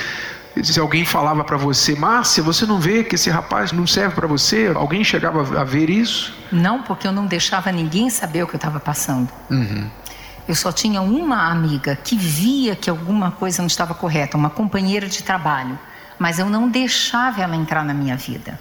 se 0.63 0.79
alguém 0.79 1.05
falava 1.05 1.43
para 1.43 1.57
você, 1.57 1.97
Márcia, 1.97 2.43
você 2.43 2.65
não 2.65 2.79
vê 2.79 3.03
que 3.03 3.15
esse 3.15 3.29
rapaz 3.29 3.73
não 3.73 3.87
serve 3.87 4.15
para 4.15 4.27
você? 4.27 4.71
Alguém 4.75 5.03
chegava 5.03 5.59
a 5.59 5.65
ver 5.65 5.91
isso? 5.91 6.35
Não, 6.53 6.83
porque 6.83 7.07
eu 7.07 7.13
não 7.13 7.27
deixava 7.27 7.73
ninguém 7.73 8.09
saber 8.09 8.45
o 8.45 8.47
que 8.47 8.55
eu 8.55 8.59
estava 8.59 8.79
passando. 8.79 9.29
Uhum. 9.51 9.91
Eu 10.47 10.55
só 10.55 10.71
tinha 10.71 11.01
uma 11.01 11.51
amiga 11.51 11.97
que 11.97 12.17
via 12.17 12.77
que 12.77 12.91
alguma 12.91 13.31
coisa 13.31 13.63
não 13.63 13.67
estava 13.67 13.95
correta, 13.95 14.37
uma 14.37 14.51
companheira 14.51 15.09
de 15.09 15.23
trabalho, 15.23 15.79
mas 16.19 16.39
eu 16.39 16.51
não 16.51 16.69
deixava 16.69 17.43
ela 17.43 17.57
entrar 17.57 17.85
na 17.85 17.95
minha 17.95 18.17
vida. 18.17 18.59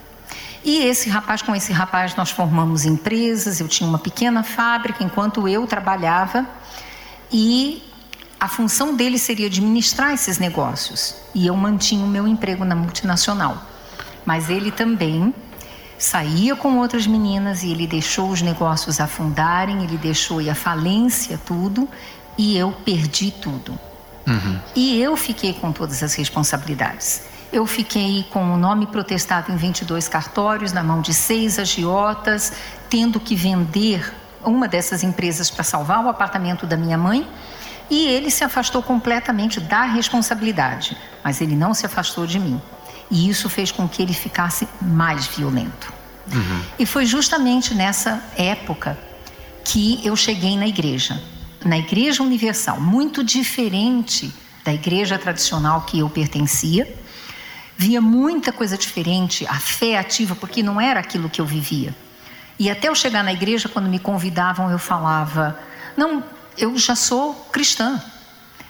E 0.64 0.78
esse 0.78 1.10
rapaz, 1.10 1.42
com 1.42 1.54
esse 1.54 1.72
rapaz, 1.72 2.16
nós 2.16 2.30
formamos 2.30 2.86
empresas. 2.86 3.60
Eu 3.60 3.68
tinha 3.68 3.88
uma 3.88 3.98
pequena 3.98 4.42
fábrica 4.42 5.04
enquanto 5.04 5.46
eu 5.46 5.66
trabalhava 5.66 6.46
e 7.30 7.82
a 8.40 8.48
função 8.48 8.96
dele 8.96 9.18
seria 9.18 9.46
administrar 9.46 10.12
esses 10.12 10.38
negócios 10.38 11.16
e 11.34 11.46
eu 11.46 11.54
mantinha 11.54 12.04
o 12.04 12.08
meu 12.08 12.26
emprego 12.26 12.64
na 12.64 12.74
multinacional. 12.74 13.62
Mas 14.24 14.48
ele 14.48 14.70
também 14.70 15.34
saía 16.04 16.54
com 16.54 16.78
outras 16.78 17.06
meninas 17.06 17.62
e 17.62 17.70
ele 17.70 17.86
deixou 17.86 18.28
os 18.28 18.42
negócios 18.42 19.00
afundarem, 19.00 19.82
ele 19.82 19.96
deixou 19.96 20.38
à 20.50 20.54
falência 20.54 21.40
tudo 21.46 21.88
e 22.36 22.56
eu 22.56 22.72
perdi 22.84 23.30
tudo. 23.30 23.78
Uhum. 24.26 24.58
E 24.76 25.00
eu 25.00 25.16
fiquei 25.16 25.54
com 25.54 25.72
todas 25.72 26.02
as 26.02 26.14
responsabilidades. 26.14 27.22
Eu 27.50 27.66
fiquei 27.66 28.26
com 28.30 28.52
o 28.52 28.56
nome 28.56 28.86
protestado 28.86 29.50
em 29.50 29.56
22 29.56 30.06
cartórios, 30.08 30.72
na 30.72 30.82
mão 30.82 31.00
de 31.00 31.14
seis 31.14 31.58
agiotas, 31.58 32.52
tendo 32.90 33.18
que 33.18 33.34
vender 33.34 34.12
uma 34.44 34.68
dessas 34.68 35.02
empresas 35.02 35.50
para 35.50 35.64
salvar 35.64 36.04
o 36.04 36.08
apartamento 36.08 36.66
da 36.66 36.76
minha 36.76 36.98
mãe 36.98 37.26
e 37.90 38.06
ele 38.06 38.30
se 38.30 38.44
afastou 38.44 38.82
completamente 38.82 39.60
da 39.60 39.84
responsabilidade, 39.84 40.96
mas 41.22 41.40
ele 41.40 41.54
não 41.54 41.72
se 41.72 41.86
afastou 41.86 42.26
de 42.26 42.38
mim. 42.38 42.60
E 43.14 43.30
isso 43.30 43.48
fez 43.48 43.70
com 43.70 43.88
que 43.88 44.02
ele 44.02 44.12
ficasse 44.12 44.66
mais 44.82 45.28
violento. 45.28 45.92
Uhum. 46.32 46.62
E 46.80 46.84
foi 46.84 47.06
justamente 47.06 47.72
nessa 47.72 48.20
época 48.36 48.98
que 49.64 50.04
eu 50.04 50.16
cheguei 50.16 50.56
na 50.56 50.66
igreja, 50.66 51.22
na 51.64 51.78
Igreja 51.78 52.24
Universal, 52.24 52.80
muito 52.80 53.22
diferente 53.22 54.34
da 54.64 54.74
igreja 54.74 55.16
tradicional 55.16 55.82
que 55.82 56.00
eu 56.00 56.10
pertencia. 56.10 56.92
Via 57.76 58.00
muita 58.00 58.50
coisa 58.50 58.76
diferente, 58.76 59.46
a 59.46 59.60
fé 59.60 59.96
ativa, 59.96 60.34
porque 60.34 60.60
não 60.60 60.80
era 60.80 60.98
aquilo 60.98 61.30
que 61.30 61.40
eu 61.40 61.46
vivia. 61.46 61.94
E 62.58 62.68
até 62.68 62.88
eu 62.88 62.96
chegar 62.96 63.22
na 63.22 63.32
igreja, 63.32 63.68
quando 63.68 63.88
me 63.88 64.00
convidavam, 64.00 64.72
eu 64.72 64.78
falava: 64.78 65.56
Não, 65.96 66.24
eu 66.58 66.76
já 66.76 66.96
sou 66.96 67.32
cristã, 67.52 68.02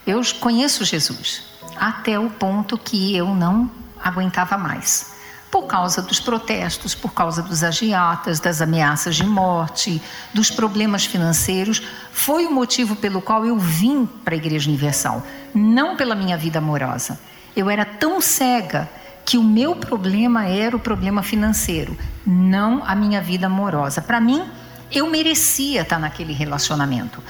eu 0.07 0.21
conheço 0.39 0.85
Jesus, 0.85 1.45
até 1.77 2.19
o 2.19 2.29
ponto 2.29 2.77
que 2.77 3.17
eu 3.17 3.35
não 3.35 3.84
aguentava 4.05 4.59
mais. 4.59 5.15
Por 5.51 5.67
causa 5.67 6.03
dos 6.03 6.21
protestos, 6.21 6.95
por 6.95 7.15
causa 7.15 7.41
dos 7.41 7.65
agiatas, 7.65 8.41
das 8.41 8.61
ameaças 8.61 9.17
de 9.17 9.25
morte, 9.25 10.03
dos 10.35 10.51
problemas 10.51 11.07
financeiros, 11.07 11.81
foi 12.13 12.45
o 12.45 12.51
motivo 12.51 12.95
pelo 12.97 13.23
qual 13.23 13.47
eu 13.47 13.57
vim 13.57 14.05
para 14.05 14.35
a 14.35 14.37
Igreja 14.37 14.69
Universal, 14.69 15.23
não 15.55 15.97
pela 15.97 16.15
minha 16.15 16.37
vida 16.37 16.59
amorosa. 16.59 17.19
Eu 17.57 17.71
era 17.71 17.85
tão 17.85 18.21
cega 18.21 18.89
que 19.25 19.39
o 19.39 19.43
meu 19.43 19.77
problema 19.77 20.47
era 20.47 20.77
o 20.77 20.81
problema 20.81 21.23
financeiro, 21.23 21.97
não 22.27 22.83
a 22.85 22.95
minha 22.95 23.23
vida 23.23 23.47
amorosa. 23.47 24.03
Para 24.03 24.21
mim, 24.21 24.45
eu 24.91 25.09
merecia 25.09 25.83
estar 25.83 25.99
naquele 25.99 26.33
relacionamento. 26.33 27.23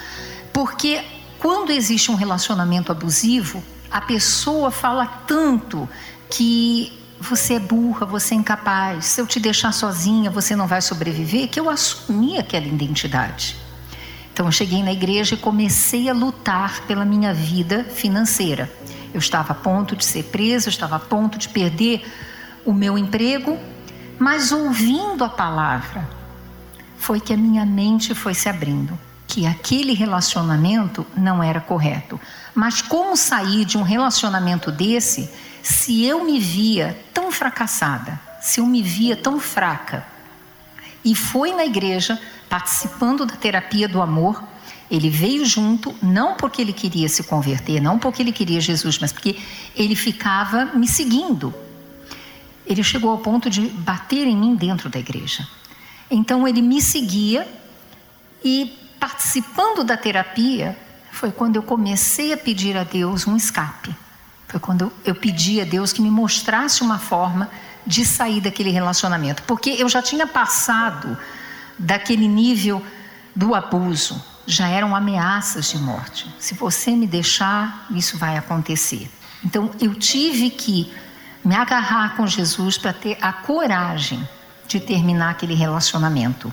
Porque 0.52 1.04
quando 1.38 1.70
existe 1.70 2.10
um 2.10 2.14
relacionamento 2.14 2.90
abusivo, 2.90 3.62
a 3.90 4.00
pessoa 4.00 4.70
fala 4.70 5.06
tanto 5.06 5.88
que 6.36 6.92
você 7.20 7.54
é 7.54 7.58
burra, 7.60 8.04
você 8.04 8.34
é 8.34 8.38
incapaz, 8.38 9.06
se 9.06 9.20
eu 9.20 9.26
te 9.26 9.38
deixar 9.38 9.72
sozinha, 9.72 10.30
você 10.30 10.56
não 10.56 10.66
vai 10.66 10.82
sobreviver, 10.82 11.48
que 11.48 11.60
eu 11.60 11.70
assumi 11.70 12.38
aquela 12.38 12.66
identidade. 12.66 13.56
Então 14.32 14.46
eu 14.46 14.52
cheguei 14.52 14.82
na 14.82 14.92
igreja 14.92 15.36
e 15.36 15.38
comecei 15.38 16.08
a 16.08 16.12
lutar 16.12 16.82
pela 16.86 17.04
minha 17.04 17.32
vida 17.32 17.84
financeira. 17.84 18.68
Eu 19.12 19.18
estava 19.18 19.52
a 19.52 19.54
ponto 19.54 19.94
de 19.94 20.04
ser 20.04 20.24
presa, 20.24 20.66
eu 20.66 20.70
estava 20.70 20.96
a 20.96 20.98
ponto 20.98 21.38
de 21.38 21.48
perder 21.48 22.04
o 22.64 22.72
meu 22.72 22.98
emprego, 22.98 23.56
mas 24.18 24.50
ouvindo 24.50 25.22
a 25.22 25.28
palavra, 25.28 26.08
foi 26.96 27.20
que 27.20 27.32
a 27.32 27.36
minha 27.36 27.64
mente 27.64 28.12
foi 28.12 28.34
se 28.34 28.48
abrindo 28.48 28.98
que 29.34 29.46
aquele 29.46 29.94
relacionamento 29.94 31.04
não 31.16 31.42
era 31.42 31.60
correto. 31.60 32.20
Mas 32.54 32.80
como 32.80 33.16
sair 33.16 33.64
de 33.64 33.76
um 33.76 33.82
relacionamento 33.82 34.70
desse 34.70 35.28
se 35.60 36.04
eu 36.04 36.24
me 36.24 36.38
via 36.38 36.96
tão 37.12 37.32
fracassada, 37.32 38.20
se 38.40 38.60
eu 38.60 38.66
me 38.66 38.80
via 38.80 39.16
tão 39.16 39.40
fraca? 39.40 40.06
E 41.04 41.16
foi 41.16 41.52
na 41.52 41.66
igreja, 41.66 42.16
participando 42.48 43.26
da 43.26 43.34
terapia 43.34 43.88
do 43.88 44.00
amor, 44.00 44.40
ele 44.88 45.10
veio 45.10 45.44
junto, 45.44 45.92
não 46.00 46.36
porque 46.36 46.62
ele 46.62 46.72
queria 46.72 47.08
se 47.08 47.24
converter, 47.24 47.80
não 47.80 47.98
porque 47.98 48.22
ele 48.22 48.30
queria 48.30 48.60
Jesus, 48.60 49.00
mas 49.00 49.10
porque 49.10 49.36
ele 49.74 49.96
ficava 49.96 50.66
me 50.66 50.86
seguindo. 50.86 51.52
Ele 52.64 52.84
chegou 52.84 53.10
ao 53.10 53.18
ponto 53.18 53.50
de 53.50 53.62
bater 53.62 54.28
em 54.28 54.36
mim 54.36 54.54
dentro 54.54 54.88
da 54.88 55.00
igreja. 55.00 55.44
Então 56.08 56.46
ele 56.46 56.62
me 56.62 56.80
seguia 56.80 57.48
e 58.44 58.83
participando 59.04 59.84
da 59.84 59.98
terapia, 59.98 60.74
foi 61.12 61.30
quando 61.30 61.56
eu 61.56 61.62
comecei 61.62 62.32
a 62.32 62.38
pedir 62.38 62.74
a 62.74 62.84
Deus 62.84 63.26
um 63.26 63.36
escape. 63.36 63.94
Foi 64.48 64.58
quando 64.58 64.90
eu 65.04 65.14
pedi 65.14 65.60
a 65.60 65.64
Deus 65.66 65.92
que 65.92 66.00
me 66.00 66.10
mostrasse 66.10 66.80
uma 66.80 66.98
forma 66.98 67.50
de 67.86 68.02
sair 68.02 68.40
daquele 68.40 68.70
relacionamento, 68.70 69.42
porque 69.42 69.68
eu 69.68 69.90
já 69.90 70.00
tinha 70.00 70.26
passado 70.26 71.18
daquele 71.78 72.26
nível 72.26 72.82
do 73.36 73.54
abuso, 73.54 74.24
já 74.46 74.68
eram 74.68 74.96
ameaças 74.96 75.70
de 75.70 75.76
morte. 75.76 76.26
Se 76.38 76.54
você 76.54 76.92
me 76.92 77.06
deixar, 77.06 77.86
isso 77.90 78.16
vai 78.16 78.38
acontecer. 78.38 79.10
Então 79.44 79.70
eu 79.82 79.94
tive 79.94 80.48
que 80.48 80.90
me 81.44 81.54
agarrar 81.54 82.16
com 82.16 82.26
Jesus 82.26 82.78
para 82.78 82.94
ter 82.94 83.18
a 83.20 83.34
coragem 83.34 84.26
de 84.66 84.80
terminar 84.80 85.32
aquele 85.32 85.52
relacionamento. 85.52 86.50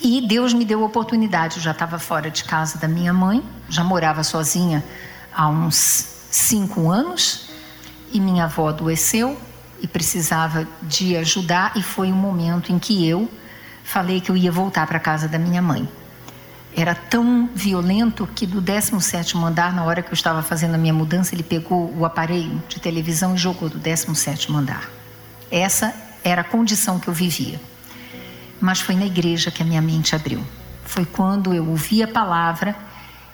E 0.00 0.20
Deus 0.20 0.52
me 0.52 0.64
deu 0.64 0.82
a 0.82 0.86
oportunidade. 0.86 1.56
Eu 1.56 1.62
já 1.62 1.72
estava 1.72 1.98
fora 1.98 2.30
de 2.30 2.44
casa 2.44 2.78
da 2.78 2.86
minha 2.86 3.12
mãe, 3.12 3.42
já 3.68 3.82
morava 3.82 4.22
sozinha 4.22 4.84
há 5.32 5.48
uns 5.48 6.26
cinco 6.30 6.90
anos, 6.90 7.48
e 8.12 8.20
minha 8.20 8.44
avó 8.44 8.68
adoeceu 8.68 9.38
e 9.80 9.86
precisava 9.86 10.66
de 10.82 11.16
ajudar, 11.16 11.72
e 11.76 11.82
foi 11.82 12.10
um 12.10 12.16
momento 12.16 12.72
em 12.72 12.78
que 12.78 13.06
eu 13.06 13.28
falei 13.84 14.20
que 14.20 14.30
eu 14.30 14.36
ia 14.36 14.50
voltar 14.50 14.86
para 14.86 14.98
casa 14.98 15.28
da 15.28 15.38
minha 15.38 15.62
mãe. 15.62 15.88
Era 16.76 16.94
tão 16.94 17.48
violento 17.54 18.28
que 18.34 18.46
do 18.46 18.60
17 18.60 19.36
andar, 19.38 19.72
na 19.72 19.84
hora 19.84 20.02
que 20.02 20.10
eu 20.10 20.14
estava 20.14 20.42
fazendo 20.42 20.74
a 20.74 20.78
minha 20.78 20.92
mudança, 20.92 21.34
ele 21.34 21.42
pegou 21.42 21.92
o 21.96 22.04
aparelho 22.04 22.62
de 22.68 22.78
televisão 22.78 23.34
e 23.34 23.38
jogou 23.38 23.68
do 23.68 23.78
17 23.78 24.52
andar. 24.52 24.88
Essa 25.50 25.94
era 26.22 26.42
a 26.42 26.44
condição 26.44 26.98
que 26.98 27.08
eu 27.08 27.14
vivia. 27.14 27.58
Mas 28.60 28.80
foi 28.80 28.94
na 28.94 29.06
igreja 29.06 29.50
que 29.50 29.62
a 29.62 29.66
minha 29.66 29.80
mente 29.80 30.14
abriu. 30.14 30.44
Foi 30.84 31.04
quando 31.04 31.54
eu 31.54 31.68
ouvi 31.68 32.02
a 32.02 32.08
palavra 32.08 32.74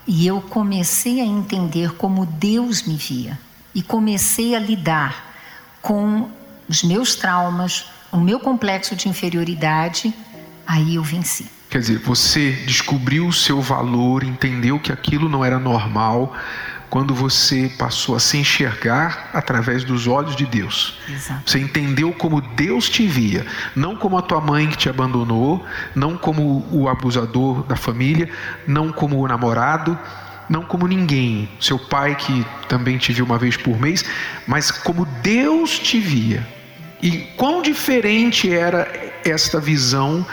e 0.07 0.27
eu 0.27 0.41
comecei 0.41 1.21
a 1.21 1.25
entender 1.25 1.95
como 1.95 2.27
Deus 2.27 2.83
me 2.83 2.97
via. 2.97 3.39
E 3.75 3.83
comecei 3.83 4.55
a 4.55 4.59
lidar 4.59 5.33
com 5.81 6.31
os 6.69 6.83
meus 6.83 7.15
traumas, 7.15 7.87
o 8.13 8.19
meu 8.19 8.39
complexo 8.39 8.95
de 8.95 9.09
inferioridade. 9.09 10.15
Aí 10.67 10.95
eu 10.97 11.03
venci. 11.03 11.51
Quer 11.69 11.81
dizer, 11.81 11.99
você 11.99 12.53
descobriu 12.67 13.27
o 13.27 13.33
seu 13.33 13.61
valor, 13.61 14.23
entendeu 14.23 14.79
que 14.79 14.93
aquilo 14.93 15.29
não 15.29 15.45
era 15.45 15.59
normal, 15.59 16.33
quando 16.95 17.13
você 17.13 17.69
passou 17.77 18.15
a 18.15 18.21
se 18.21 18.39
enxergar 18.39 19.29
através 19.33 19.83
dos 19.83 20.07
olhos 20.07 20.37
de 20.37 20.47
Deus. 20.47 20.97
Exato. 21.09 21.51
Você 21.51 21.59
entendeu 21.59 22.13
como 22.13 22.41
Deus 22.41 22.89
te 22.89 23.05
via, 23.05 23.45
não 23.75 23.97
como 23.97 24.17
a 24.17 24.23
tua 24.23 24.41
mãe 24.41 24.69
que 24.69 24.77
te 24.77 24.89
abandonou, 24.89 25.61
não 25.93 26.17
como 26.17 26.65
o 26.71 26.89
abusador 26.89 27.65
da 27.65 27.75
família, 27.75 28.31
não 28.65 28.93
como 28.93 29.19
o 29.19 29.27
namorado, 29.27 29.99
não 30.49 30.63
como 30.63 30.87
ninguém, 30.87 31.49
seu 31.61 31.81
pai 31.81 32.15
que 32.15 32.47
também 32.69 32.97
te 32.97 33.13
viu 33.13 33.25
uma 33.25 33.39
vez 33.39 33.57
por 33.57 33.77
mês, 33.77 34.05
mas 34.47 34.71
como 34.71 35.05
Deus 35.21 35.77
te 35.77 35.99
via. 35.99 36.47
E 37.03 37.23
quão 37.37 37.61
diferente 37.61 38.55
era 38.55 38.87
esta 39.25 39.59
visão 39.59 40.25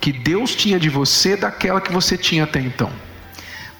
que 0.00 0.14
Deus 0.14 0.54
tinha 0.54 0.80
de 0.80 0.88
você 0.88 1.36
daquela 1.36 1.78
que 1.78 1.92
você 1.92 2.16
tinha 2.16 2.44
até 2.44 2.58
então? 2.58 2.90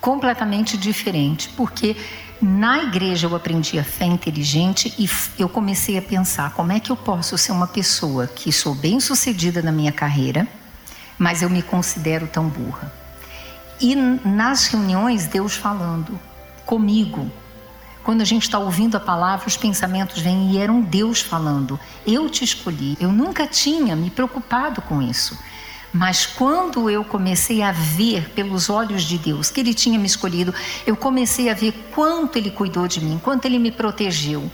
Completamente 0.02 0.76
diferente, 0.76 1.49
porque 1.57 1.97
na 2.40 2.83
igreja 2.83 3.26
eu 3.26 3.35
aprendi 3.35 3.78
a 3.78 3.85
fé 3.85 4.05
inteligente 4.05 4.95
e 4.99 5.09
eu 5.38 5.49
comecei 5.49 5.97
a 5.97 6.02
pensar 6.02 6.52
como 6.52 6.73
é 6.73 6.78
que 6.78 6.93
eu 6.93 6.97
posso 6.97 7.38
ser 7.38 7.52
uma 7.52 7.66
pessoa 7.66 8.26
que 8.26 8.52
sou 8.52 8.75
bem 8.75 9.00
sucedida 9.00 9.62
na 9.62 9.73
minha 9.73 9.93
carreira, 9.93 10.47
mas 11.19 11.40
eu 11.40 11.49
me 11.49 11.62
considero 11.62 12.26
tão 12.26 12.49
burra. 12.49 12.93
E 13.81 13.95
nas 13.95 14.66
reuniões, 14.66 15.26
Deus 15.26 15.55
falando 15.55 16.19
comigo. 16.64 17.31
Quando 18.05 18.21
a 18.21 18.25
gente 18.25 18.43
está 18.43 18.59
ouvindo 18.59 18.97
a 18.97 19.00
palavra, 19.00 19.49
os 19.49 19.57
pensamentos 19.57 20.21
vêm 20.21 20.52
e 20.52 20.59
eram 20.59 20.81
Deus 20.81 21.21
falando. 21.21 21.78
Eu 22.07 22.31
te 22.31 22.45
escolhi. 22.45 22.97
Eu 23.00 23.11
nunca 23.11 23.47
tinha 23.47 23.97
me 23.97 24.11
preocupado 24.11 24.81
com 24.83 25.02
isso. 25.02 25.37
Mas 25.97 26.26
quando 26.26 26.91
eu 26.91 27.03
comecei 27.03 27.62
a 27.62 27.73
ver 27.73 28.29
pelos 28.31 28.69
olhos 28.69 29.03
de 29.03 29.17
Deus 29.17 29.50
que 29.50 29.61
Ele 29.61 29.73
tinha 29.73 29.99
me 29.99 30.05
escolhido, 30.05 30.55
eu 30.87 30.95
comecei 30.95 31.49
a 31.49 31.55
ver 31.55 31.73
quanto 31.94 32.37
Ele 32.37 32.51
cuidou 32.51 32.87
de 32.87 33.03
mim, 33.03 33.18
quanto 33.23 33.47
Ele 33.47 33.59
me 33.59 33.70
protegeu. 33.70 34.51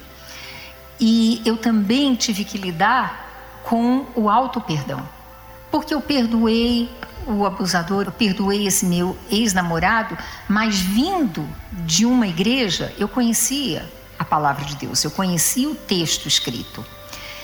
E 1.00 1.42
eu 1.44 1.56
também 1.56 2.14
tive 2.14 2.44
que 2.44 2.56
lidar 2.56 3.60
com 3.64 4.06
o 4.14 4.30
auto-perdão. 4.30 5.02
Porque 5.68 5.92
eu 5.92 6.00
perdoei 6.00 6.88
o 7.26 7.44
abusador, 7.44 8.04
eu 8.04 8.12
perdoei 8.12 8.68
esse 8.68 8.86
meu 8.86 9.18
ex-namorado, 9.28 10.16
mas 10.48 10.78
vindo 10.78 11.44
de 11.72 12.06
uma 12.06 12.28
igreja, 12.28 12.94
eu 12.96 13.08
conhecia 13.08 13.90
a 14.16 14.24
palavra 14.24 14.64
de 14.64 14.76
Deus, 14.76 15.02
eu 15.02 15.10
conhecia 15.10 15.68
o 15.68 15.74
texto 15.74 16.28
escrito. 16.28 16.86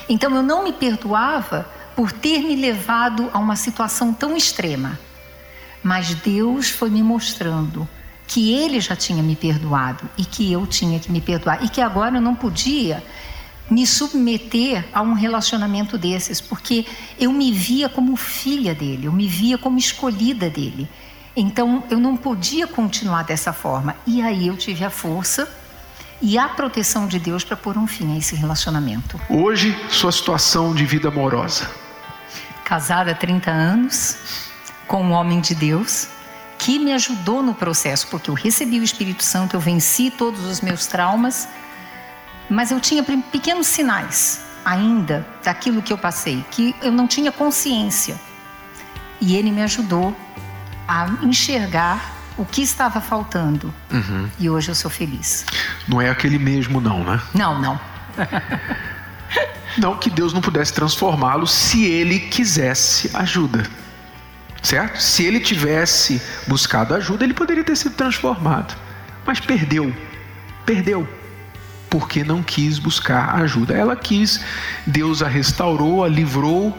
Então 0.08 0.34
eu 0.36 0.42
não 0.42 0.62
me 0.62 0.72
perdoava 0.72 1.68
por 1.98 2.12
ter 2.12 2.44
me 2.44 2.54
levado 2.54 3.28
a 3.32 3.40
uma 3.40 3.56
situação 3.56 4.14
tão 4.14 4.36
extrema. 4.36 4.96
Mas 5.82 6.14
Deus 6.14 6.70
foi 6.70 6.90
me 6.90 7.02
mostrando 7.02 7.88
que 8.24 8.52
Ele 8.52 8.80
já 8.80 8.94
tinha 8.94 9.20
me 9.20 9.34
perdoado 9.34 10.08
e 10.16 10.24
que 10.24 10.52
eu 10.52 10.64
tinha 10.64 11.00
que 11.00 11.10
me 11.10 11.20
perdoar 11.20 11.64
e 11.64 11.68
que 11.68 11.80
agora 11.80 12.18
eu 12.18 12.20
não 12.20 12.36
podia 12.36 13.02
me 13.68 13.84
submeter 13.84 14.84
a 14.94 15.02
um 15.02 15.12
relacionamento 15.12 15.98
desses, 15.98 16.40
porque 16.40 16.86
eu 17.18 17.32
me 17.32 17.50
via 17.50 17.88
como 17.88 18.14
filha 18.14 18.76
dele, 18.76 19.06
eu 19.08 19.12
me 19.12 19.26
via 19.26 19.58
como 19.58 19.76
escolhida 19.76 20.48
dele. 20.48 20.88
Então 21.34 21.82
eu 21.90 21.98
não 21.98 22.16
podia 22.16 22.68
continuar 22.68 23.24
dessa 23.24 23.52
forma. 23.52 23.96
E 24.06 24.22
aí 24.22 24.46
eu 24.46 24.56
tive 24.56 24.84
a 24.84 24.90
força 24.90 25.52
e 26.22 26.38
a 26.38 26.48
proteção 26.48 27.08
de 27.08 27.18
Deus 27.18 27.42
para 27.42 27.56
pôr 27.56 27.76
um 27.76 27.88
fim 27.88 28.14
a 28.14 28.18
esse 28.18 28.36
relacionamento. 28.36 29.20
Hoje, 29.28 29.76
sua 29.90 30.12
situação 30.12 30.72
de 30.72 30.84
vida 30.86 31.08
amorosa 31.08 31.87
casada 32.68 33.12
há 33.12 33.14
30 33.14 33.50
anos 33.50 34.18
com 34.86 35.02
um 35.02 35.12
homem 35.12 35.40
de 35.40 35.54
Deus 35.54 36.08
que 36.58 36.78
me 36.78 36.92
ajudou 36.92 37.42
no 37.42 37.54
processo, 37.54 38.08
porque 38.08 38.28
eu 38.28 38.34
recebi 38.34 38.78
o 38.78 38.82
Espírito 38.82 39.24
Santo, 39.24 39.56
eu 39.56 39.60
venci 39.60 40.10
todos 40.10 40.44
os 40.44 40.60
meus 40.60 40.86
traumas, 40.86 41.48
mas 42.50 42.70
eu 42.70 42.78
tinha 42.78 43.02
pequenos 43.02 43.68
sinais 43.68 44.44
ainda 44.64 45.26
daquilo 45.42 45.80
que 45.80 45.92
eu 45.92 45.96
passei, 45.96 46.44
que 46.50 46.74
eu 46.82 46.92
não 46.92 47.06
tinha 47.06 47.32
consciência. 47.32 48.20
E 49.18 49.34
ele 49.34 49.50
me 49.50 49.62
ajudou 49.62 50.14
a 50.86 51.08
enxergar 51.22 52.16
o 52.36 52.44
que 52.44 52.60
estava 52.60 53.00
faltando. 53.00 53.72
Uhum. 53.90 54.28
E 54.38 54.50
hoje 54.50 54.70
eu 54.70 54.74
sou 54.74 54.90
feliz. 54.90 55.46
Não 55.86 56.02
é 56.02 56.10
aquele 56.10 56.38
mesmo, 56.38 56.80
não, 56.80 57.02
né? 57.02 57.20
Não, 57.32 57.58
não. 57.58 57.80
Não 59.76 59.96
que 59.96 60.10
Deus 60.10 60.32
não 60.32 60.40
pudesse 60.40 60.72
transformá-lo 60.72 61.46
se 61.46 61.84
ele 61.84 62.18
quisesse 62.18 63.10
ajuda. 63.14 63.64
Certo? 64.62 65.00
Se 65.00 65.24
ele 65.24 65.40
tivesse 65.40 66.20
buscado 66.46 66.94
ajuda, 66.94 67.24
ele 67.24 67.34
poderia 67.34 67.62
ter 67.62 67.76
sido 67.76 67.94
transformado. 67.94 68.76
Mas 69.24 69.38
perdeu. 69.38 69.94
Perdeu. 70.66 71.08
Porque 71.88 72.24
não 72.24 72.42
quis 72.42 72.78
buscar 72.78 73.36
ajuda. 73.36 73.74
Ela 73.74 73.94
quis, 73.94 74.40
Deus 74.86 75.22
a 75.22 75.28
restaurou, 75.28 76.04
a 76.04 76.08
livrou 76.08 76.76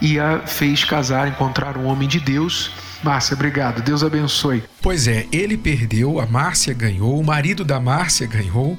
e 0.00 0.20
a 0.20 0.40
fez 0.40 0.84
casar, 0.84 1.26
encontrar 1.26 1.76
um 1.76 1.86
homem 1.86 2.06
de 2.06 2.20
Deus. 2.20 2.70
Márcia, 3.02 3.34
obrigado. 3.34 3.82
Deus 3.82 4.02
abençoe. 4.02 4.62
Pois 4.82 5.08
é, 5.08 5.26
ele 5.32 5.56
perdeu, 5.56 6.20
a 6.20 6.26
Márcia 6.26 6.74
ganhou, 6.74 7.18
o 7.18 7.24
marido 7.24 7.64
da 7.64 7.80
Márcia 7.80 8.26
ganhou. 8.26 8.78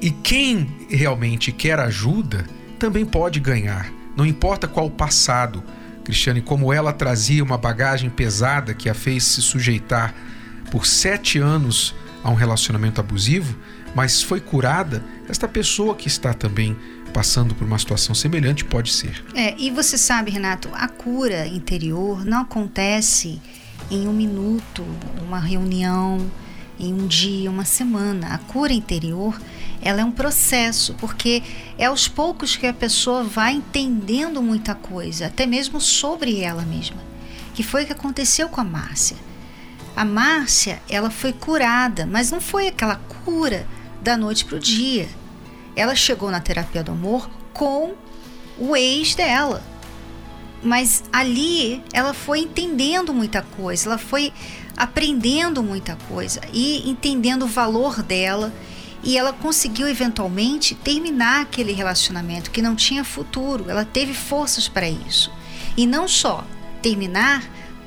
E 0.00 0.10
quem 0.10 0.68
realmente 0.88 1.52
quer 1.52 1.78
ajuda, 1.78 2.46
também 2.78 3.04
pode 3.04 3.38
ganhar, 3.38 3.92
não 4.16 4.24
importa 4.24 4.66
qual 4.66 4.86
o 4.86 4.90
passado. 4.90 5.62
Cristiane, 6.02 6.40
como 6.40 6.72
ela 6.72 6.92
trazia 6.92 7.44
uma 7.44 7.58
bagagem 7.58 8.08
pesada 8.08 8.72
que 8.72 8.88
a 8.88 8.94
fez 8.94 9.22
se 9.24 9.42
sujeitar 9.42 10.14
por 10.70 10.86
sete 10.86 11.38
anos 11.38 11.94
a 12.24 12.30
um 12.30 12.34
relacionamento 12.34 13.00
abusivo, 13.00 13.54
mas 13.94 14.22
foi 14.22 14.40
curada, 14.40 15.04
esta 15.28 15.46
pessoa 15.46 15.94
que 15.94 16.08
está 16.08 16.32
também 16.32 16.76
passando 17.12 17.54
por 17.54 17.66
uma 17.66 17.78
situação 17.78 18.14
semelhante 18.14 18.64
pode 18.64 18.92
ser. 18.92 19.22
É, 19.34 19.54
e 19.58 19.70
você 19.70 19.98
sabe, 19.98 20.30
Renato, 20.30 20.70
a 20.72 20.88
cura 20.88 21.46
interior 21.46 22.24
não 22.24 22.42
acontece 22.42 23.40
em 23.90 24.06
um 24.08 24.12
minuto, 24.12 24.84
uma 25.26 25.38
reunião, 25.40 26.30
em 26.78 26.94
um 26.94 27.06
dia, 27.06 27.50
uma 27.50 27.64
semana. 27.64 28.28
A 28.28 28.38
cura 28.38 28.72
interior 28.72 29.38
ela 29.82 30.02
é 30.02 30.04
um 30.04 30.12
processo, 30.12 30.94
porque 30.94 31.42
é 31.78 31.86
aos 31.86 32.06
poucos 32.06 32.56
que 32.56 32.66
a 32.66 32.72
pessoa 32.72 33.22
vai 33.24 33.54
entendendo 33.54 34.42
muita 34.42 34.74
coisa, 34.74 35.26
até 35.26 35.46
mesmo 35.46 35.80
sobre 35.80 36.40
ela 36.40 36.62
mesma. 36.62 36.98
Que 37.54 37.62
foi 37.62 37.82
o 37.82 37.86
que 37.86 37.92
aconteceu 37.92 38.48
com 38.48 38.60
a 38.60 38.64
Márcia. 38.64 39.16
A 39.96 40.04
Márcia, 40.04 40.80
ela 40.88 41.10
foi 41.10 41.32
curada, 41.32 42.06
mas 42.06 42.30
não 42.30 42.40
foi 42.40 42.68
aquela 42.68 42.96
cura 43.24 43.66
da 44.02 44.16
noite 44.16 44.44
para 44.44 44.56
o 44.56 44.60
dia. 44.60 45.08
Ela 45.74 45.94
chegou 45.94 46.30
na 46.30 46.40
terapia 46.40 46.82
do 46.82 46.92
amor 46.92 47.30
com 47.52 47.94
o 48.58 48.76
ex 48.76 49.14
dela. 49.14 49.62
Mas 50.62 51.02
ali 51.10 51.82
ela 51.92 52.12
foi 52.12 52.40
entendendo 52.40 53.14
muita 53.14 53.40
coisa, 53.40 53.88
ela 53.88 53.98
foi 53.98 54.30
aprendendo 54.76 55.62
muita 55.62 55.96
coisa 56.08 56.40
e 56.52 56.88
entendendo 56.88 57.44
o 57.44 57.48
valor 57.48 58.02
dela 58.02 58.52
e 59.02 59.16
ela 59.16 59.32
conseguiu 59.32 59.88
eventualmente 59.88 60.74
terminar 60.74 61.42
aquele 61.42 61.72
relacionamento 61.72 62.50
que 62.50 62.60
não 62.60 62.76
tinha 62.76 63.02
futuro. 63.02 63.68
Ela 63.68 63.84
teve 63.84 64.12
forças 64.12 64.68
para 64.68 64.88
isso. 64.88 65.32
E 65.76 65.86
não 65.86 66.06
só 66.06 66.44
terminar, 66.82 67.42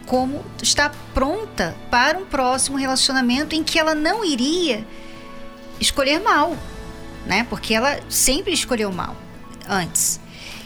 como 0.06 0.44
está 0.62 0.92
pronta 1.14 1.76
para 1.90 2.18
um 2.18 2.26
próximo 2.26 2.78
relacionamento 2.78 3.56
em 3.56 3.64
que 3.64 3.78
ela 3.78 3.94
não 3.96 4.26
iria 4.26 4.86
escolher 5.80 6.20
mal, 6.20 6.58
né? 7.26 7.46
Porque 7.50 7.74
ela 7.74 8.00
sempre 8.10 8.54
escolheu 8.54 8.92
mal 8.92 9.16
antes. 9.68 10.20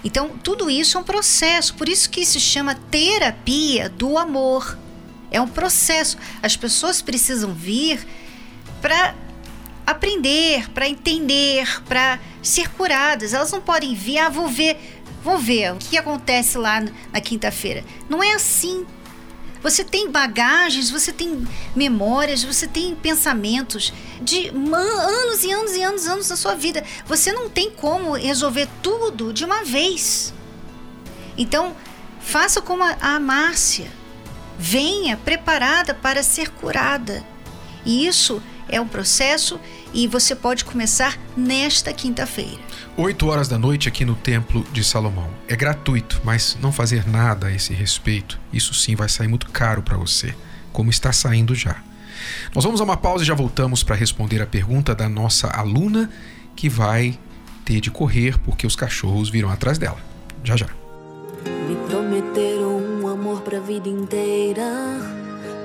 Então, 0.04 0.30
tudo 0.42 0.70
isso 0.70 0.98
é 0.98 1.02
um 1.02 1.04
processo, 1.04 1.74
por 1.76 1.90
isso 1.90 2.10
que 2.10 2.26
se 2.26 2.40
chama 2.40 2.76
terapia 2.76 3.90
do 3.90 4.18
amor. 4.18 4.78
É 5.30 5.42
um 5.42 5.48
processo. 5.48 6.18
As 6.42 6.56
pessoas 6.56 7.02
precisam 7.02 7.54
vir 7.54 8.08
para 8.82 9.14
aprender, 9.88 10.70
para 10.72 10.90
entender, 10.90 11.82
para 11.86 12.20
ser 12.44 12.70
curadas. 12.72 13.34
Elas 13.34 13.54
não 13.54 13.62
podem 13.62 13.96
vir, 13.96 14.18
ah, 14.18 14.28
vou 14.28 14.50
ver, 14.50 14.78
vou 15.24 15.38
ver 15.38 15.72
o 15.72 15.78
que 15.78 15.98
acontece 15.98 16.58
lá 16.58 16.84
na 17.14 17.22
quinta-feira. 17.22 17.86
Não 18.10 18.22
é 18.22 18.34
assim. 18.34 18.86
Você 19.64 19.86
tem 19.86 20.12
bagagens, 20.12 20.90
você 20.90 21.12
tem 21.12 21.48
memórias, 21.74 22.44
você 22.44 22.68
tem 22.68 22.94
pensamentos 22.96 23.94
de 24.22 24.50
anos 24.50 25.44
e 25.44 25.52
anos 25.52 25.74
e 25.74 25.82
anos 25.82 26.06
e 26.06 26.10
anos 26.10 26.28
da 26.28 26.36
sua 26.36 26.54
vida. 26.54 26.84
Você 27.06 27.32
não 27.32 27.50
tem 27.50 27.72
como 27.72 28.14
resolver 28.14 28.68
tudo 28.84 29.32
de 29.32 29.46
uma 29.46 29.64
vez. 29.64 30.34
Então, 31.38 31.76
faça 32.20 32.62
como 32.62 32.84
a 32.84 33.20
Márcia. 33.20 33.88
Venha 34.60 35.16
preparada 35.18 35.94
para 35.94 36.22
ser 36.22 36.50
curada. 36.50 37.26
E 37.86 38.06
isso 38.06 38.42
é 38.70 38.80
um 38.82 38.88
processo 38.88 39.60
e 39.98 40.06
você 40.08 40.36
pode 40.36 40.64
começar 40.64 41.18
nesta 41.36 41.92
quinta-feira. 41.92 42.62
8 42.96 43.28
horas 43.28 43.48
da 43.48 43.58
noite 43.58 43.88
aqui 43.88 44.06
no 44.06 44.14
Templo 44.14 44.64
de 44.72 44.84
Salomão. 44.84 45.28
É 45.48 45.56
gratuito, 45.56 46.22
mas 46.24 46.56
não 46.62 46.72
fazer 46.72 47.08
nada 47.08 47.48
a 47.48 47.52
esse 47.52 47.74
respeito, 47.74 48.40
isso 48.54 48.76
sim 48.76 48.96
vai 48.96 49.10
sair 49.10 49.28
muito 49.28 49.50
caro 49.50 49.82
para 49.82 49.98
você, 49.98 50.36
como 50.72 50.92
está 50.92 51.12
saindo 51.12 51.56
já. 51.56 51.78
Nós 52.54 52.64
vamos 52.64 52.80
a 52.80 52.84
uma 52.84 52.96
pausa 52.96 53.24
e 53.24 53.28
já 53.28 53.34
voltamos 53.34 53.82
para 53.82 53.96
responder 53.96 54.40
a 54.40 54.46
pergunta 54.46 54.94
da 54.94 55.10
nossa 55.10 55.48
aluna 55.48 56.12
que 56.56 56.70
vai 56.70 57.18
ter 57.66 57.82
de 57.82 57.90
correr 57.90 58.38
porque 58.40 58.68
os 58.68 58.76
cachorros 58.76 59.30
viram 59.30 59.50
atrás 59.50 59.80
dela. 59.80 59.98
Já 60.44 60.56
já. 60.56 60.68
Me 61.68 61.76
prometeram 61.88 62.78
um 62.78 63.08
amor 63.08 63.42
para 63.42 63.58
a 63.58 63.62
vida 63.62 63.90
inteira. 63.90 64.64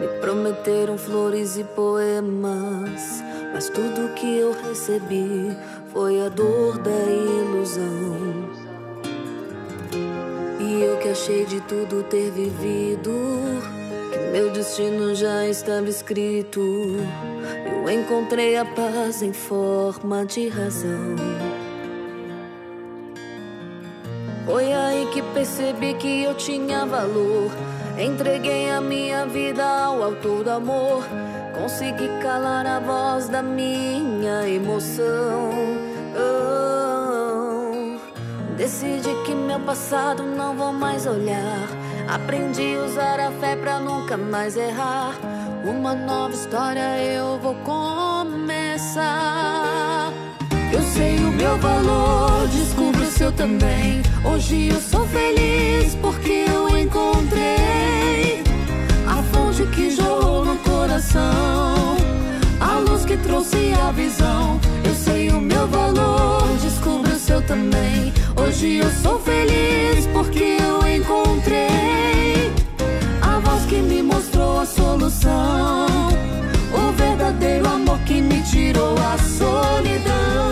Me 0.01 0.09
prometeram 0.21 0.97
flores 0.97 1.59
e 1.59 1.65
poemas. 1.65 3.32
Mas 3.53 3.69
tudo 3.69 4.15
que 4.15 4.39
eu 4.39 4.53
recebi 4.53 5.57
foi 5.93 6.25
a 6.25 6.29
dor 6.29 6.79
da 6.79 6.91
ilusão. 6.91 8.51
E 10.59 10.83
eu 10.83 10.97
que 10.99 11.09
achei 11.09 11.45
de 11.45 11.61
tudo 11.63 12.03
ter 12.05 12.31
vivido, 12.31 13.13
que 14.11 14.19
meu 14.33 14.51
destino 14.51 15.15
já 15.15 15.47
estava 15.47 15.89
escrito. 15.89 16.61
Eu 17.67 17.91
encontrei 17.91 18.57
a 18.57 18.65
paz 18.65 19.23
em 19.23 19.33
forma 19.33 20.25
de 20.25 20.49
razão. 20.49 21.17
Foi 24.47 24.73
aí 24.73 25.07
que 25.13 25.23
percebi 25.35 25.95
que 25.95 26.25
eu 26.25 26.35
tinha 26.35 26.87
valor. 26.87 27.51
Entreguei 27.99 28.71
a 28.71 28.81
minha 28.81 29.27
vida 29.27 29.65
ao 29.65 30.03
autor 30.03 30.43
do 30.43 30.51
amor. 30.51 31.05
Consegui 31.55 32.09
calar 32.23 32.67
a 32.67 32.81
voz 32.81 33.29
da 33.29 33.43
minha 33.43 34.49
emoção. 34.49 35.51
Oh, 36.17 37.99
decidi 38.57 39.15
que 39.27 39.35
meu 39.35 39.61
passado 39.61 40.23
não 40.23 40.57
vou 40.57 40.73
mais 40.73 41.07
olhar. 41.07 41.69
Aprendi 42.09 42.75
a 42.75 42.85
usar 42.85 43.21
a 43.21 43.31
fé 43.33 43.55
pra 43.57 43.79
nunca 43.79 44.17
mais 44.17 44.57
errar. 44.57 45.15
Uma 45.65 45.95
nova 45.95 46.35
história 46.35 46.99
eu 46.99 47.39
vou 47.39 47.55
começar. 47.57 49.03
Eu 50.73 50.83
sei 50.83 51.17
o 51.19 51.31
meu 51.33 51.59
valor, 51.59 52.49
descubro 52.49 53.03
o 53.03 53.07
seu 53.07 53.31
também. 53.31 54.03
Hoje 54.25 54.69
eu 54.69 54.81
sou 54.81 55.07
feliz 55.07 55.95
porque 55.97 56.47
eu 56.49 56.77
encontrei 56.79 57.42
coração, 61.03 61.97
a 62.61 62.79
luz 62.79 63.05
que 63.05 63.17
trouxe 63.17 63.73
a 63.75 63.91
visão. 63.91 64.61
Eu 64.85 64.95
sei 64.95 65.31
o 65.31 65.41
meu 65.41 65.67
valor, 65.67 66.45
descubro 66.61 67.13
o 67.13 67.19
seu 67.19 67.43
também. 67.43 68.13
Hoje 68.37 68.79
eu 68.79 68.91
sou 69.03 69.19
feliz 69.19 70.07
porque 70.13 70.59
eu 70.61 70.87
encontrei 70.87 72.53
a 73.21 73.39
voz 73.41 73.65
que 73.67 73.77
me 73.77 74.03
mostrou 74.03 74.61
a 74.61 74.67
solução, 74.67 75.87
o 76.73 76.93
verdadeiro 76.93 77.67
amor 77.69 77.99
que 78.01 78.21
me 78.21 78.43
tirou 78.43 78.95
a 78.99 79.19
solidão. 79.19 80.52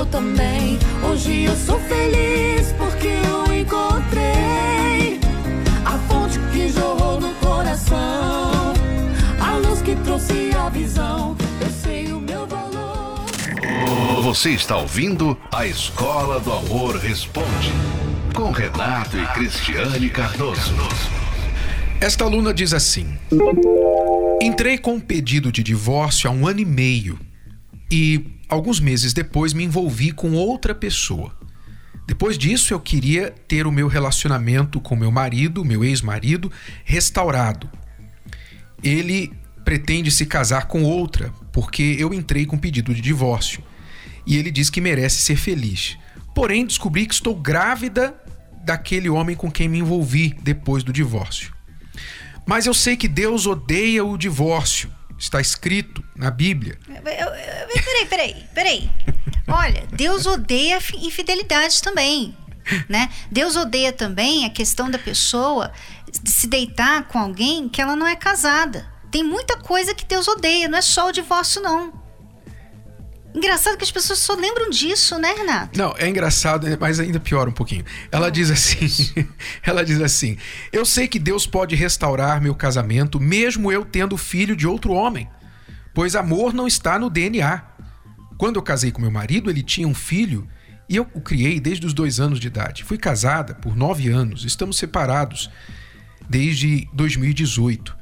Seu 0.00 0.06
também. 0.06 0.78
Hoje 1.02 1.44
eu 1.44 1.56
sou 1.56 1.78
feliz 1.80 2.72
porque 2.72 3.08
eu 3.08 3.54
encontrei 3.54 5.20
a 5.84 5.98
fonte 6.08 6.38
que 6.52 6.68
jorrou 6.70 7.20
no 7.20 7.34
coração, 7.34 8.72
a 9.40 9.56
luz 9.56 9.82
que 9.82 9.94
trouxe 9.96 10.52
a 10.54 10.68
visão. 10.70 11.36
Eu 11.60 11.70
sei 11.70 12.12
o 12.12 12.20
meu 12.20 12.46
valor. 12.46 13.26
Você 14.22 14.50
está 14.50 14.76
ouvindo 14.76 15.36
a 15.52 15.66
Escola 15.66 16.40
do 16.40 16.52
Amor 16.52 16.96
Responde 16.96 17.72
com 18.34 18.50
Renato 18.50 19.18
e 19.18 19.26
Cristiane 19.28 20.08
Cardoso. 20.08 20.74
Esta 22.00 22.24
aluna 22.24 22.54
diz 22.54 22.72
assim: 22.72 23.18
Entrei 24.40 24.78
com 24.78 24.94
um 24.94 25.00
pedido 25.00 25.52
de 25.52 25.62
divórcio 25.62 26.30
há 26.30 26.32
um 26.32 26.46
ano 26.46 26.60
e 26.60 26.64
meio 26.64 27.18
e 27.90 28.39
alguns 28.50 28.80
meses 28.80 29.12
depois 29.12 29.52
me 29.52 29.64
envolvi 29.64 30.12
com 30.12 30.32
outra 30.32 30.74
pessoa. 30.74 31.34
Depois 32.06 32.36
disso, 32.36 32.74
eu 32.74 32.80
queria 32.80 33.30
ter 33.46 33.66
o 33.66 33.72
meu 33.72 33.86
relacionamento 33.86 34.80
com 34.80 34.96
meu 34.96 35.12
marido, 35.12 35.64
meu 35.64 35.84
ex-marido, 35.84 36.50
restaurado. 36.84 37.70
Ele 38.82 39.32
pretende 39.64 40.10
se 40.10 40.26
casar 40.26 40.66
com 40.66 40.82
outra, 40.82 41.32
porque 41.52 41.96
eu 41.98 42.12
entrei 42.12 42.44
com 42.44 42.58
pedido 42.58 42.92
de 42.92 43.00
divórcio. 43.00 43.62
E 44.26 44.36
ele 44.36 44.50
diz 44.50 44.68
que 44.68 44.80
merece 44.80 45.22
ser 45.22 45.36
feliz. 45.36 45.96
Porém, 46.34 46.66
descobri 46.66 47.06
que 47.06 47.14
estou 47.14 47.34
grávida 47.34 48.14
daquele 48.64 49.08
homem 49.08 49.36
com 49.36 49.50
quem 49.50 49.68
me 49.68 49.78
envolvi 49.78 50.36
depois 50.42 50.82
do 50.82 50.92
divórcio. 50.92 51.54
Mas 52.44 52.66
eu 52.66 52.74
sei 52.74 52.96
que 52.96 53.06
Deus 53.06 53.46
odeia 53.46 54.04
o 54.04 54.18
divórcio 54.18 54.90
Está 55.20 55.38
escrito 55.38 56.02
na 56.16 56.30
Bíblia. 56.30 56.78
Peraí, 56.86 58.06
peraí, 58.08 58.44
peraí. 58.54 58.90
Olha, 59.46 59.86
Deus 59.92 60.24
odeia 60.24 60.78
infidelidade 60.94 61.82
também. 61.82 62.34
Né? 62.88 63.10
Deus 63.30 63.54
odeia 63.54 63.92
também 63.92 64.46
a 64.46 64.50
questão 64.50 64.90
da 64.90 64.98
pessoa 64.98 65.72
se 66.24 66.46
deitar 66.46 67.06
com 67.06 67.18
alguém 67.18 67.68
que 67.68 67.82
ela 67.82 67.94
não 67.94 68.06
é 68.06 68.16
casada. 68.16 68.90
Tem 69.10 69.22
muita 69.22 69.58
coisa 69.58 69.94
que 69.94 70.06
Deus 70.06 70.26
odeia, 70.26 70.68
não 70.68 70.78
é 70.78 70.82
só 70.82 71.08
o 71.08 71.12
divórcio, 71.12 71.60
não. 71.60 71.92
Engraçado 73.34 73.76
que 73.76 73.84
as 73.84 73.90
pessoas 73.92 74.18
só 74.18 74.34
lembram 74.34 74.70
disso, 74.70 75.18
né, 75.18 75.32
Renato? 75.32 75.78
Não, 75.78 75.94
é 75.96 76.08
engraçado, 76.08 76.66
mas 76.80 76.98
ainda 76.98 77.20
pior 77.20 77.48
um 77.48 77.52
pouquinho. 77.52 77.84
Ela 78.10 78.26
oh, 78.26 78.30
diz 78.30 78.50
assim: 78.50 78.88
ela 79.62 79.84
diz 79.84 80.00
assim: 80.00 80.36
Eu 80.72 80.84
sei 80.84 81.06
que 81.06 81.18
Deus 81.18 81.46
pode 81.46 81.76
restaurar 81.76 82.40
meu 82.40 82.54
casamento, 82.54 83.20
mesmo 83.20 83.70
eu 83.70 83.84
tendo 83.84 84.16
filho 84.16 84.56
de 84.56 84.66
outro 84.66 84.92
homem, 84.92 85.28
pois 85.94 86.16
amor 86.16 86.52
não 86.52 86.66
está 86.66 86.98
no 86.98 87.08
DNA. 87.08 87.62
Quando 88.36 88.56
eu 88.56 88.62
casei 88.62 88.90
com 88.90 89.02
meu 89.02 89.10
marido, 89.10 89.50
ele 89.50 89.62
tinha 89.62 89.86
um 89.86 89.94
filho 89.94 90.48
E 90.88 90.96
eu 90.96 91.06
o 91.12 91.20
criei 91.20 91.60
desde 91.60 91.86
os 91.86 91.92
dois 91.92 92.18
anos 92.18 92.40
de 92.40 92.48
idade. 92.48 92.82
Fui 92.82 92.98
casada 92.98 93.54
por 93.54 93.76
nove 93.76 94.08
anos, 94.08 94.44
estamos 94.44 94.76
separados 94.76 95.50
desde 96.28 96.88
2018. 96.92 97.96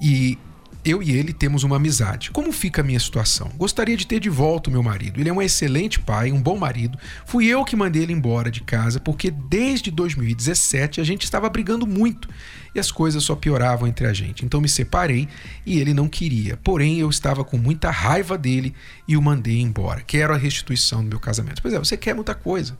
E 0.00 0.38
eu 0.84 1.02
e 1.02 1.12
ele 1.12 1.32
temos 1.32 1.64
uma 1.64 1.76
amizade. 1.76 2.30
Como 2.30 2.52
fica 2.52 2.82
a 2.82 2.84
minha 2.84 3.00
situação? 3.00 3.50
Gostaria 3.56 3.96
de 3.96 4.06
ter 4.06 4.20
de 4.20 4.28
volta 4.28 4.68
o 4.68 4.72
meu 4.72 4.82
marido. 4.82 5.18
Ele 5.18 5.30
é 5.30 5.32
um 5.32 5.40
excelente 5.40 5.98
pai, 5.98 6.30
um 6.30 6.40
bom 6.40 6.58
marido. 6.58 6.98
Fui 7.24 7.46
eu 7.46 7.64
que 7.64 7.74
mandei 7.74 8.02
ele 8.02 8.12
embora 8.12 8.50
de 8.50 8.60
casa 8.60 9.00
porque 9.00 9.30
desde 9.30 9.90
2017 9.90 11.00
a 11.00 11.04
gente 11.04 11.24
estava 11.24 11.48
brigando 11.48 11.86
muito 11.86 12.28
e 12.74 12.78
as 12.78 12.90
coisas 12.90 13.24
só 13.24 13.34
pioravam 13.34 13.88
entre 13.88 14.06
a 14.06 14.12
gente. 14.12 14.44
Então 14.44 14.60
me 14.60 14.68
separei 14.68 15.26
e 15.64 15.80
ele 15.80 15.94
não 15.94 16.06
queria. 16.06 16.58
Porém, 16.58 16.98
eu 16.98 17.08
estava 17.08 17.44
com 17.44 17.56
muita 17.56 17.90
raiva 17.90 18.36
dele 18.36 18.74
e 19.08 19.16
o 19.16 19.22
mandei 19.22 19.60
embora. 19.60 20.02
Quero 20.02 20.34
a 20.34 20.36
restituição 20.36 21.02
do 21.02 21.08
meu 21.08 21.20
casamento. 21.20 21.62
Pois 21.62 21.72
é, 21.72 21.78
você 21.78 21.96
quer 21.96 22.14
muita 22.14 22.34
coisa. 22.34 22.76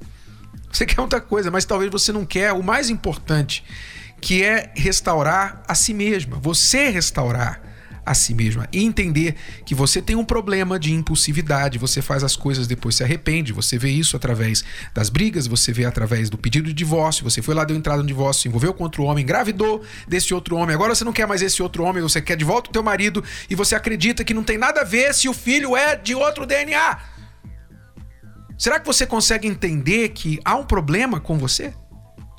Você 0.71 0.85
quer 0.87 1.01
muita 1.01 1.23
coisa, 1.23 1.51
mas 1.51 1.65
talvez 1.65 1.91
você 1.91 2.13
não 2.13 2.27
quer 2.27 2.53
o 2.53 2.63
mais 2.63 2.91
importante, 2.91 3.65
que 4.21 4.43
é 4.43 4.73
restaurar 4.75 5.63
a 5.67 5.75
si 5.75 5.95
mesma. 5.95 6.39
Você 6.39 6.91
restaurar 6.91 7.74
a 8.05 8.15
si 8.15 8.35
mesma 8.35 8.69
e 8.73 8.85
entender 8.85 9.35
que 9.65 9.75
você 9.75 10.03
tem 10.03 10.17
um 10.17 10.25
problema 10.25 10.79
de 10.79 10.93
impulsividade, 10.93 11.79
você 11.79 12.03
faz 12.03 12.23
as 12.23 12.37
coisas 12.37 12.67
depois 12.67 12.97
se 12.97 13.05
arrepende, 13.05 13.53
você 13.53 13.79
vê 13.79 13.91
isso 13.91 14.17
através 14.17 14.65
das 14.93 15.09
brigas, 15.09 15.47
você 15.47 15.73
vê 15.73 15.85
através 15.85 16.29
do 16.29 16.37
pedido 16.37 16.69
de 16.69 16.75
divórcio, 16.75 17.25
você 17.25 17.41
foi 17.41 17.55
lá 17.55 17.65
deu 17.65 17.77
entrada 17.77 18.03
no 18.03 18.09
divórcio, 18.09 18.43
se 18.43 18.49
envolveu 18.49 18.75
com 18.75 18.85
outro 18.85 19.05
homem, 19.05 19.25
engravidou 19.25 19.83
desse 20.07 20.35
outro 20.35 20.57
homem, 20.57 20.75
agora 20.75 20.95
você 20.95 21.05
não 21.05 21.13
quer 21.13 21.27
mais 21.27 21.43
esse 21.43 21.63
outro 21.63 21.85
homem, 21.85 22.03
você 22.03 22.21
quer 22.21 22.37
de 22.37 22.45
volta 22.45 22.71
o 22.71 22.73
teu 22.73 22.83
marido 22.83 23.23
e 23.49 23.55
você 23.55 23.75
acredita 23.75 24.25
que 24.25 24.35
não 24.35 24.43
tem 24.43 24.59
nada 24.59 24.83
a 24.83 24.85
ver 24.85 25.15
se 25.15 25.29
o 25.29 25.33
filho 25.33 25.77
é 25.77 25.97
de 25.97 26.15
outro 26.15 26.47
DNA. 26.47 26.99
Será 28.57 28.79
que 28.79 28.87
você 28.87 29.07
consegue 29.07 29.49
entender 29.49 30.11
que 30.11 30.41
há 30.45 30.55
um 30.55 30.65
problema 30.65 31.21
com 31.21 31.39
você? 31.39 31.75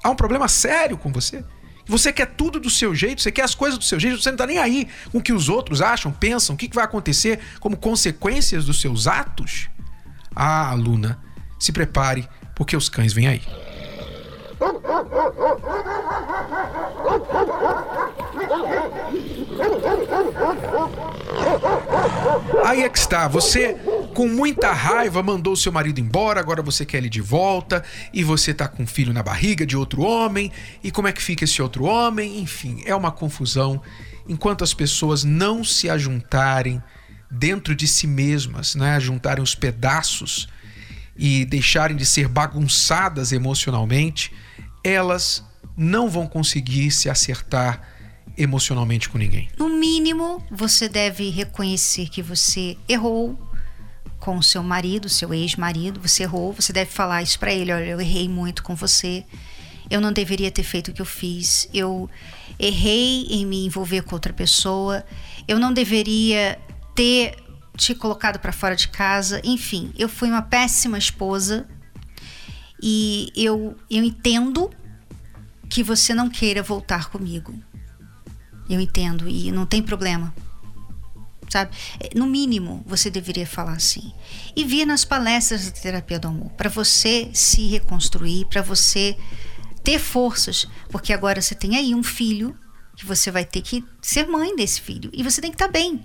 Há 0.04 0.10
um 0.10 0.16
problema 0.16 0.48
sério 0.48 0.98
com 0.98 1.12
você? 1.12 1.44
Você 1.88 2.12
quer 2.12 2.28
tudo 2.28 2.60
do 2.60 2.70
seu 2.70 2.96
jeito, 2.96 3.22
você 3.22 3.32
quer 3.32 3.44
as 3.44 3.54
coisas 3.54 3.78
do 3.78 3.84
seu 3.84 4.00
jeito, 4.00 4.22
você 4.22 4.30
não 4.30 4.36
está 4.36 4.48
nem 4.48 4.58
aí 4.58 4.88
com 5.12 5.20
o 5.20 5.22
que 5.22 5.32
os 5.32 5.50
outros 5.50 5.82
acham, 5.82 6.12
pensam, 6.12 6.56
o 6.56 6.58
que 6.58 6.70
vai 6.74 6.84
acontecer 6.84 7.40
como 7.60 7.78
consequências 7.78 8.66
dos 8.66 8.82
seus 8.82 9.08
atos? 9.08 9.70
Ah, 10.36 10.70
aluna, 10.70 11.20
se 11.60 11.72
prepare, 11.72 12.28
porque 12.56 12.76
os 12.76 12.90
cães 12.90 13.14
vêm 13.14 13.28
aí. 13.28 13.42
Aí 22.66 22.82
é 22.82 22.90
que 22.90 22.98
está, 22.98 23.28
você 23.28 23.78
com 24.16 24.30
muita 24.30 24.72
raiva 24.72 25.22
mandou 25.22 25.58
seu 25.58 25.74
marido 25.74 26.00
embora, 26.00 26.40
agora 26.40 26.62
você 26.62 26.86
quer 26.86 27.00
ele 27.00 27.10
de 27.10 27.20
volta 27.20 27.84
e 28.14 28.24
você 28.24 28.54
tá 28.54 28.66
com 28.66 28.84
um 28.84 28.88
filho 28.88 29.12
na 29.12 29.22
barriga 29.22 29.66
de 29.66 29.76
outro 29.76 30.04
homem. 30.04 30.52
E 30.82 30.90
como 30.90 31.10
é 31.10 31.12
que 31.12 31.22
fica 31.22 31.44
esse 31.44 31.62
outro 31.62 31.84
homem? 31.84 32.40
Enfim, 32.40 32.82
é 32.86 32.96
uma 32.96 33.12
confusão. 33.12 33.82
Enquanto 34.28 34.64
as 34.64 34.74
pessoas 34.74 35.26
não 35.26 35.66
se 35.66 35.90
ajuntarem 35.90 36.82
dentro 37.30 37.76
de 37.76 37.88
si 37.88 38.08
mesmas, 38.08 38.74
né, 38.74 38.98
juntarem 39.02 39.44
os 39.44 39.54
pedaços 39.54 40.48
e 41.18 41.44
deixarem 41.44 41.98
de 41.98 42.06
ser 42.06 42.30
bagunçadas 42.30 43.34
emocionalmente, 43.34 44.32
elas 44.82 45.44
não 45.76 46.10
vão 46.10 46.26
conseguir 46.26 46.90
se 46.90 47.10
acertar 47.10 47.82
emocionalmente 48.38 49.10
com 49.10 49.18
ninguém. 49.18 49.50
No 49.58 49.68
mínimo, 49.68 50.42
você 50.50 50.88
deve 50.88 51.30
reconhecer 51.30 52.08
que 52.08 52.22
você 52.22 52.78
errou, 52.88 53.38
com 54.26 54.38
o 54.38 54.44
seu 54.44 54.64
marido, 54.64 55.08
seu 55.08 55.32
ex-marido, 55.32 56.02
você 56.02 56.24
errou, 56.24 56.52
você 56.52 56.74
deve 56.74 56.90
falar 56.90 57.22
isso 57.22 57.38
para 57.38 57.54
ele, 57.54 57.72
olha, 57.72 57.86
eu 57.86 58.02
errei 58.02 58.28
muito 58.28 58.64
com 58.64 58.76
você. 58.76 59.24
Eu 59.88 60.02
não 60.02 60.12
deveria 60.12 60.50
ter 60.50 60.64
feito 60.64 60.90
o 60.90 60.94
que 60.96 61.02
eu 61.02 61.06
fiz. 61.06 61.70
Eu 61.72 62.10
errei 62.58 63.28
em 63.30 63.46
me 63.46 63.68
envolver 63.68 64.02
com 64.02 64.16
outra 64.16 64.34
pessoa. 64.34 65.06
Eu 65.48 65.60
não 65.60 65.72
deveria 65.72 66.58
ter 66.96 67.36
te 67.78 67.94
colocado 67.94 68.40
para 68.40 68.52
fora 68.52 68.76
de 68.76 68.88
casa. 68.88 69.40
Enfim, 69.44 69.94
eu 69.96 70.10
fui 70.10 70.28
uma 70.28 70.42
péssima 70.42 70.98
esposa. 70.98 71.68
E 72.82 73.32
eu, 73.36 73.78
eu 73.92 74.04
entendo 74.04 74.72
que 75.70 75.84
você 75.84 76.16
não 76.16 76.32
queira 76.32 76.64
voltar 76.64 77.12
comigo. 77.12 77.54
Eu 78.68 78.80
entendo 78.80 79.30
e 79.30 79.52
não 79.52 79.68
tem 79.68 79.84
problema 79.84 80.34
sabe? 81.50 81.76
É, 82.00 82.18
no 82.18 82.26
mínimo, 82.26 82.84
você 82.86 83.10
deveria 83.10 83.46
falar 83.46 83.74
assim. 83.74 84.14
E 84.56 84.64
vir 84.64 84.86
nas 84.86 85.06
palestras 85.06 85.66
da 85.66 85.72
terapia 85.72 86.20
do 86.20 86.28
amor, 86.28 86.52
para 86.52 86.70
você 86.70 87.30
se 87.34 87.68
reconstruir, 87.68 88.46
para 88.46 88.62
você 88.62 89.18
ter 89.84 90.00
forças, 90.00 90.68
porque 90.90 91.14
agora 91.14 91.42
você 91.42 91.54
tem 91.54 91.78
aí 91.78 91.94
um 91.94 92.04
filho 92.04 92.58
que 92.96 93.06
você 93.06 93.30
vai 93.30 93.46
ter 93.46 93.62
que 93.62 93.84
ser 94.02 94.28
mãe 94.28 94.56
desse 94.56 94.82
filho 94.82 95.10
e 95.14 95.22
você 95.22 95.42
tem 95.42 95.52
que 95.52 95.56
estar 95.56 95.68
tá 95.68 95.72
bem. 95.72 96.02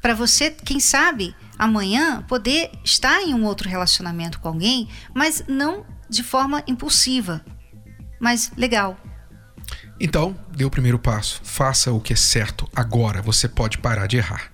Para 0.00 0.14
você, 0.14 0.50
quem 0.50 0.80
sabe, 0.80 1.34
amanhã 1.58 2.22
poder 2.22 2.70
estar 2.82 3.20
em 3.22 3.34
um 3.34 3.44
outro 3.44 3.68
relacionamento 3.68 4.40
com 4.40 4.48
alguém, 4.48 4.88
mas 5.14 5.44
não 5.46 5.84
de 6.08 6.22
forma 6.22 6.62
impulsiva, 6.66 7.44
mas 8.18 8.50
legal, 8.56 8.98
então, 10.00 10.34
dê 10.56 10.64
o 10.64 10.70
primeiro 10.70 10.98
passo. 10.98 11.40
Faça 11.44 11.92
o 11.92 12.00
que 12.00 12.14
é 12.14 12.16
certo 12.16 12.68
agora. 12.74 13.20
Você 13.20 13.46
pode 13.48 13.78
parar 13.78 14.06
de 14.06 14.16
errar. 14.16 14.50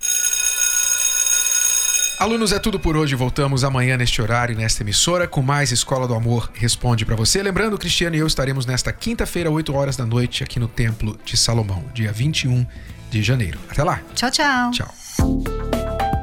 Alunos, 2.19 2.51
é 2.51 2.57
tudo 2.57 2.79
por 2.79 2.97
hoje. 2.97 3.15
Voltamos 3.15 3.63
amanhã 3.63 3.95
neste 3.95 4.21
horário, 4.21 4.57
nesta 4.57 4.81
emissora, 4.81 5.27
com 5.27 5.41
mais 5.41 5.71
Escola 5.71 6.07
do 6.07 6.15
Amor 6.15 6.51
Responde 6.55 7.05
para 7.05 7.15
você. 7.15 7.41
Lembrando, 7.43 7.77
Cristiano 7.77 8.15
e 8.15 8.19
eu 8.19 8.27
estaremos 8.27 8.65
nesta 8.65 8.91
quinta-feira, 8.91 9.51
8 9.51 9.73
horas 9.73 9.95
da 9.95 10.05
noite, 10.05 10.43
aqui 10.43 10.59
no 10.59 10.67
Templo 10.67 11.17
de 11.23 11.37
Salomão, 11.37 11.85
dia 11.93 12.11
21 12.11 12.65
de 13.11 13.21
janeiro. 13.21 13.59
Até 13.69 13.83
lá. 13.83 14.01
Tchau, 14.15 14.31
tchau. 14.31 14.71
Tchau. 14.71 15.56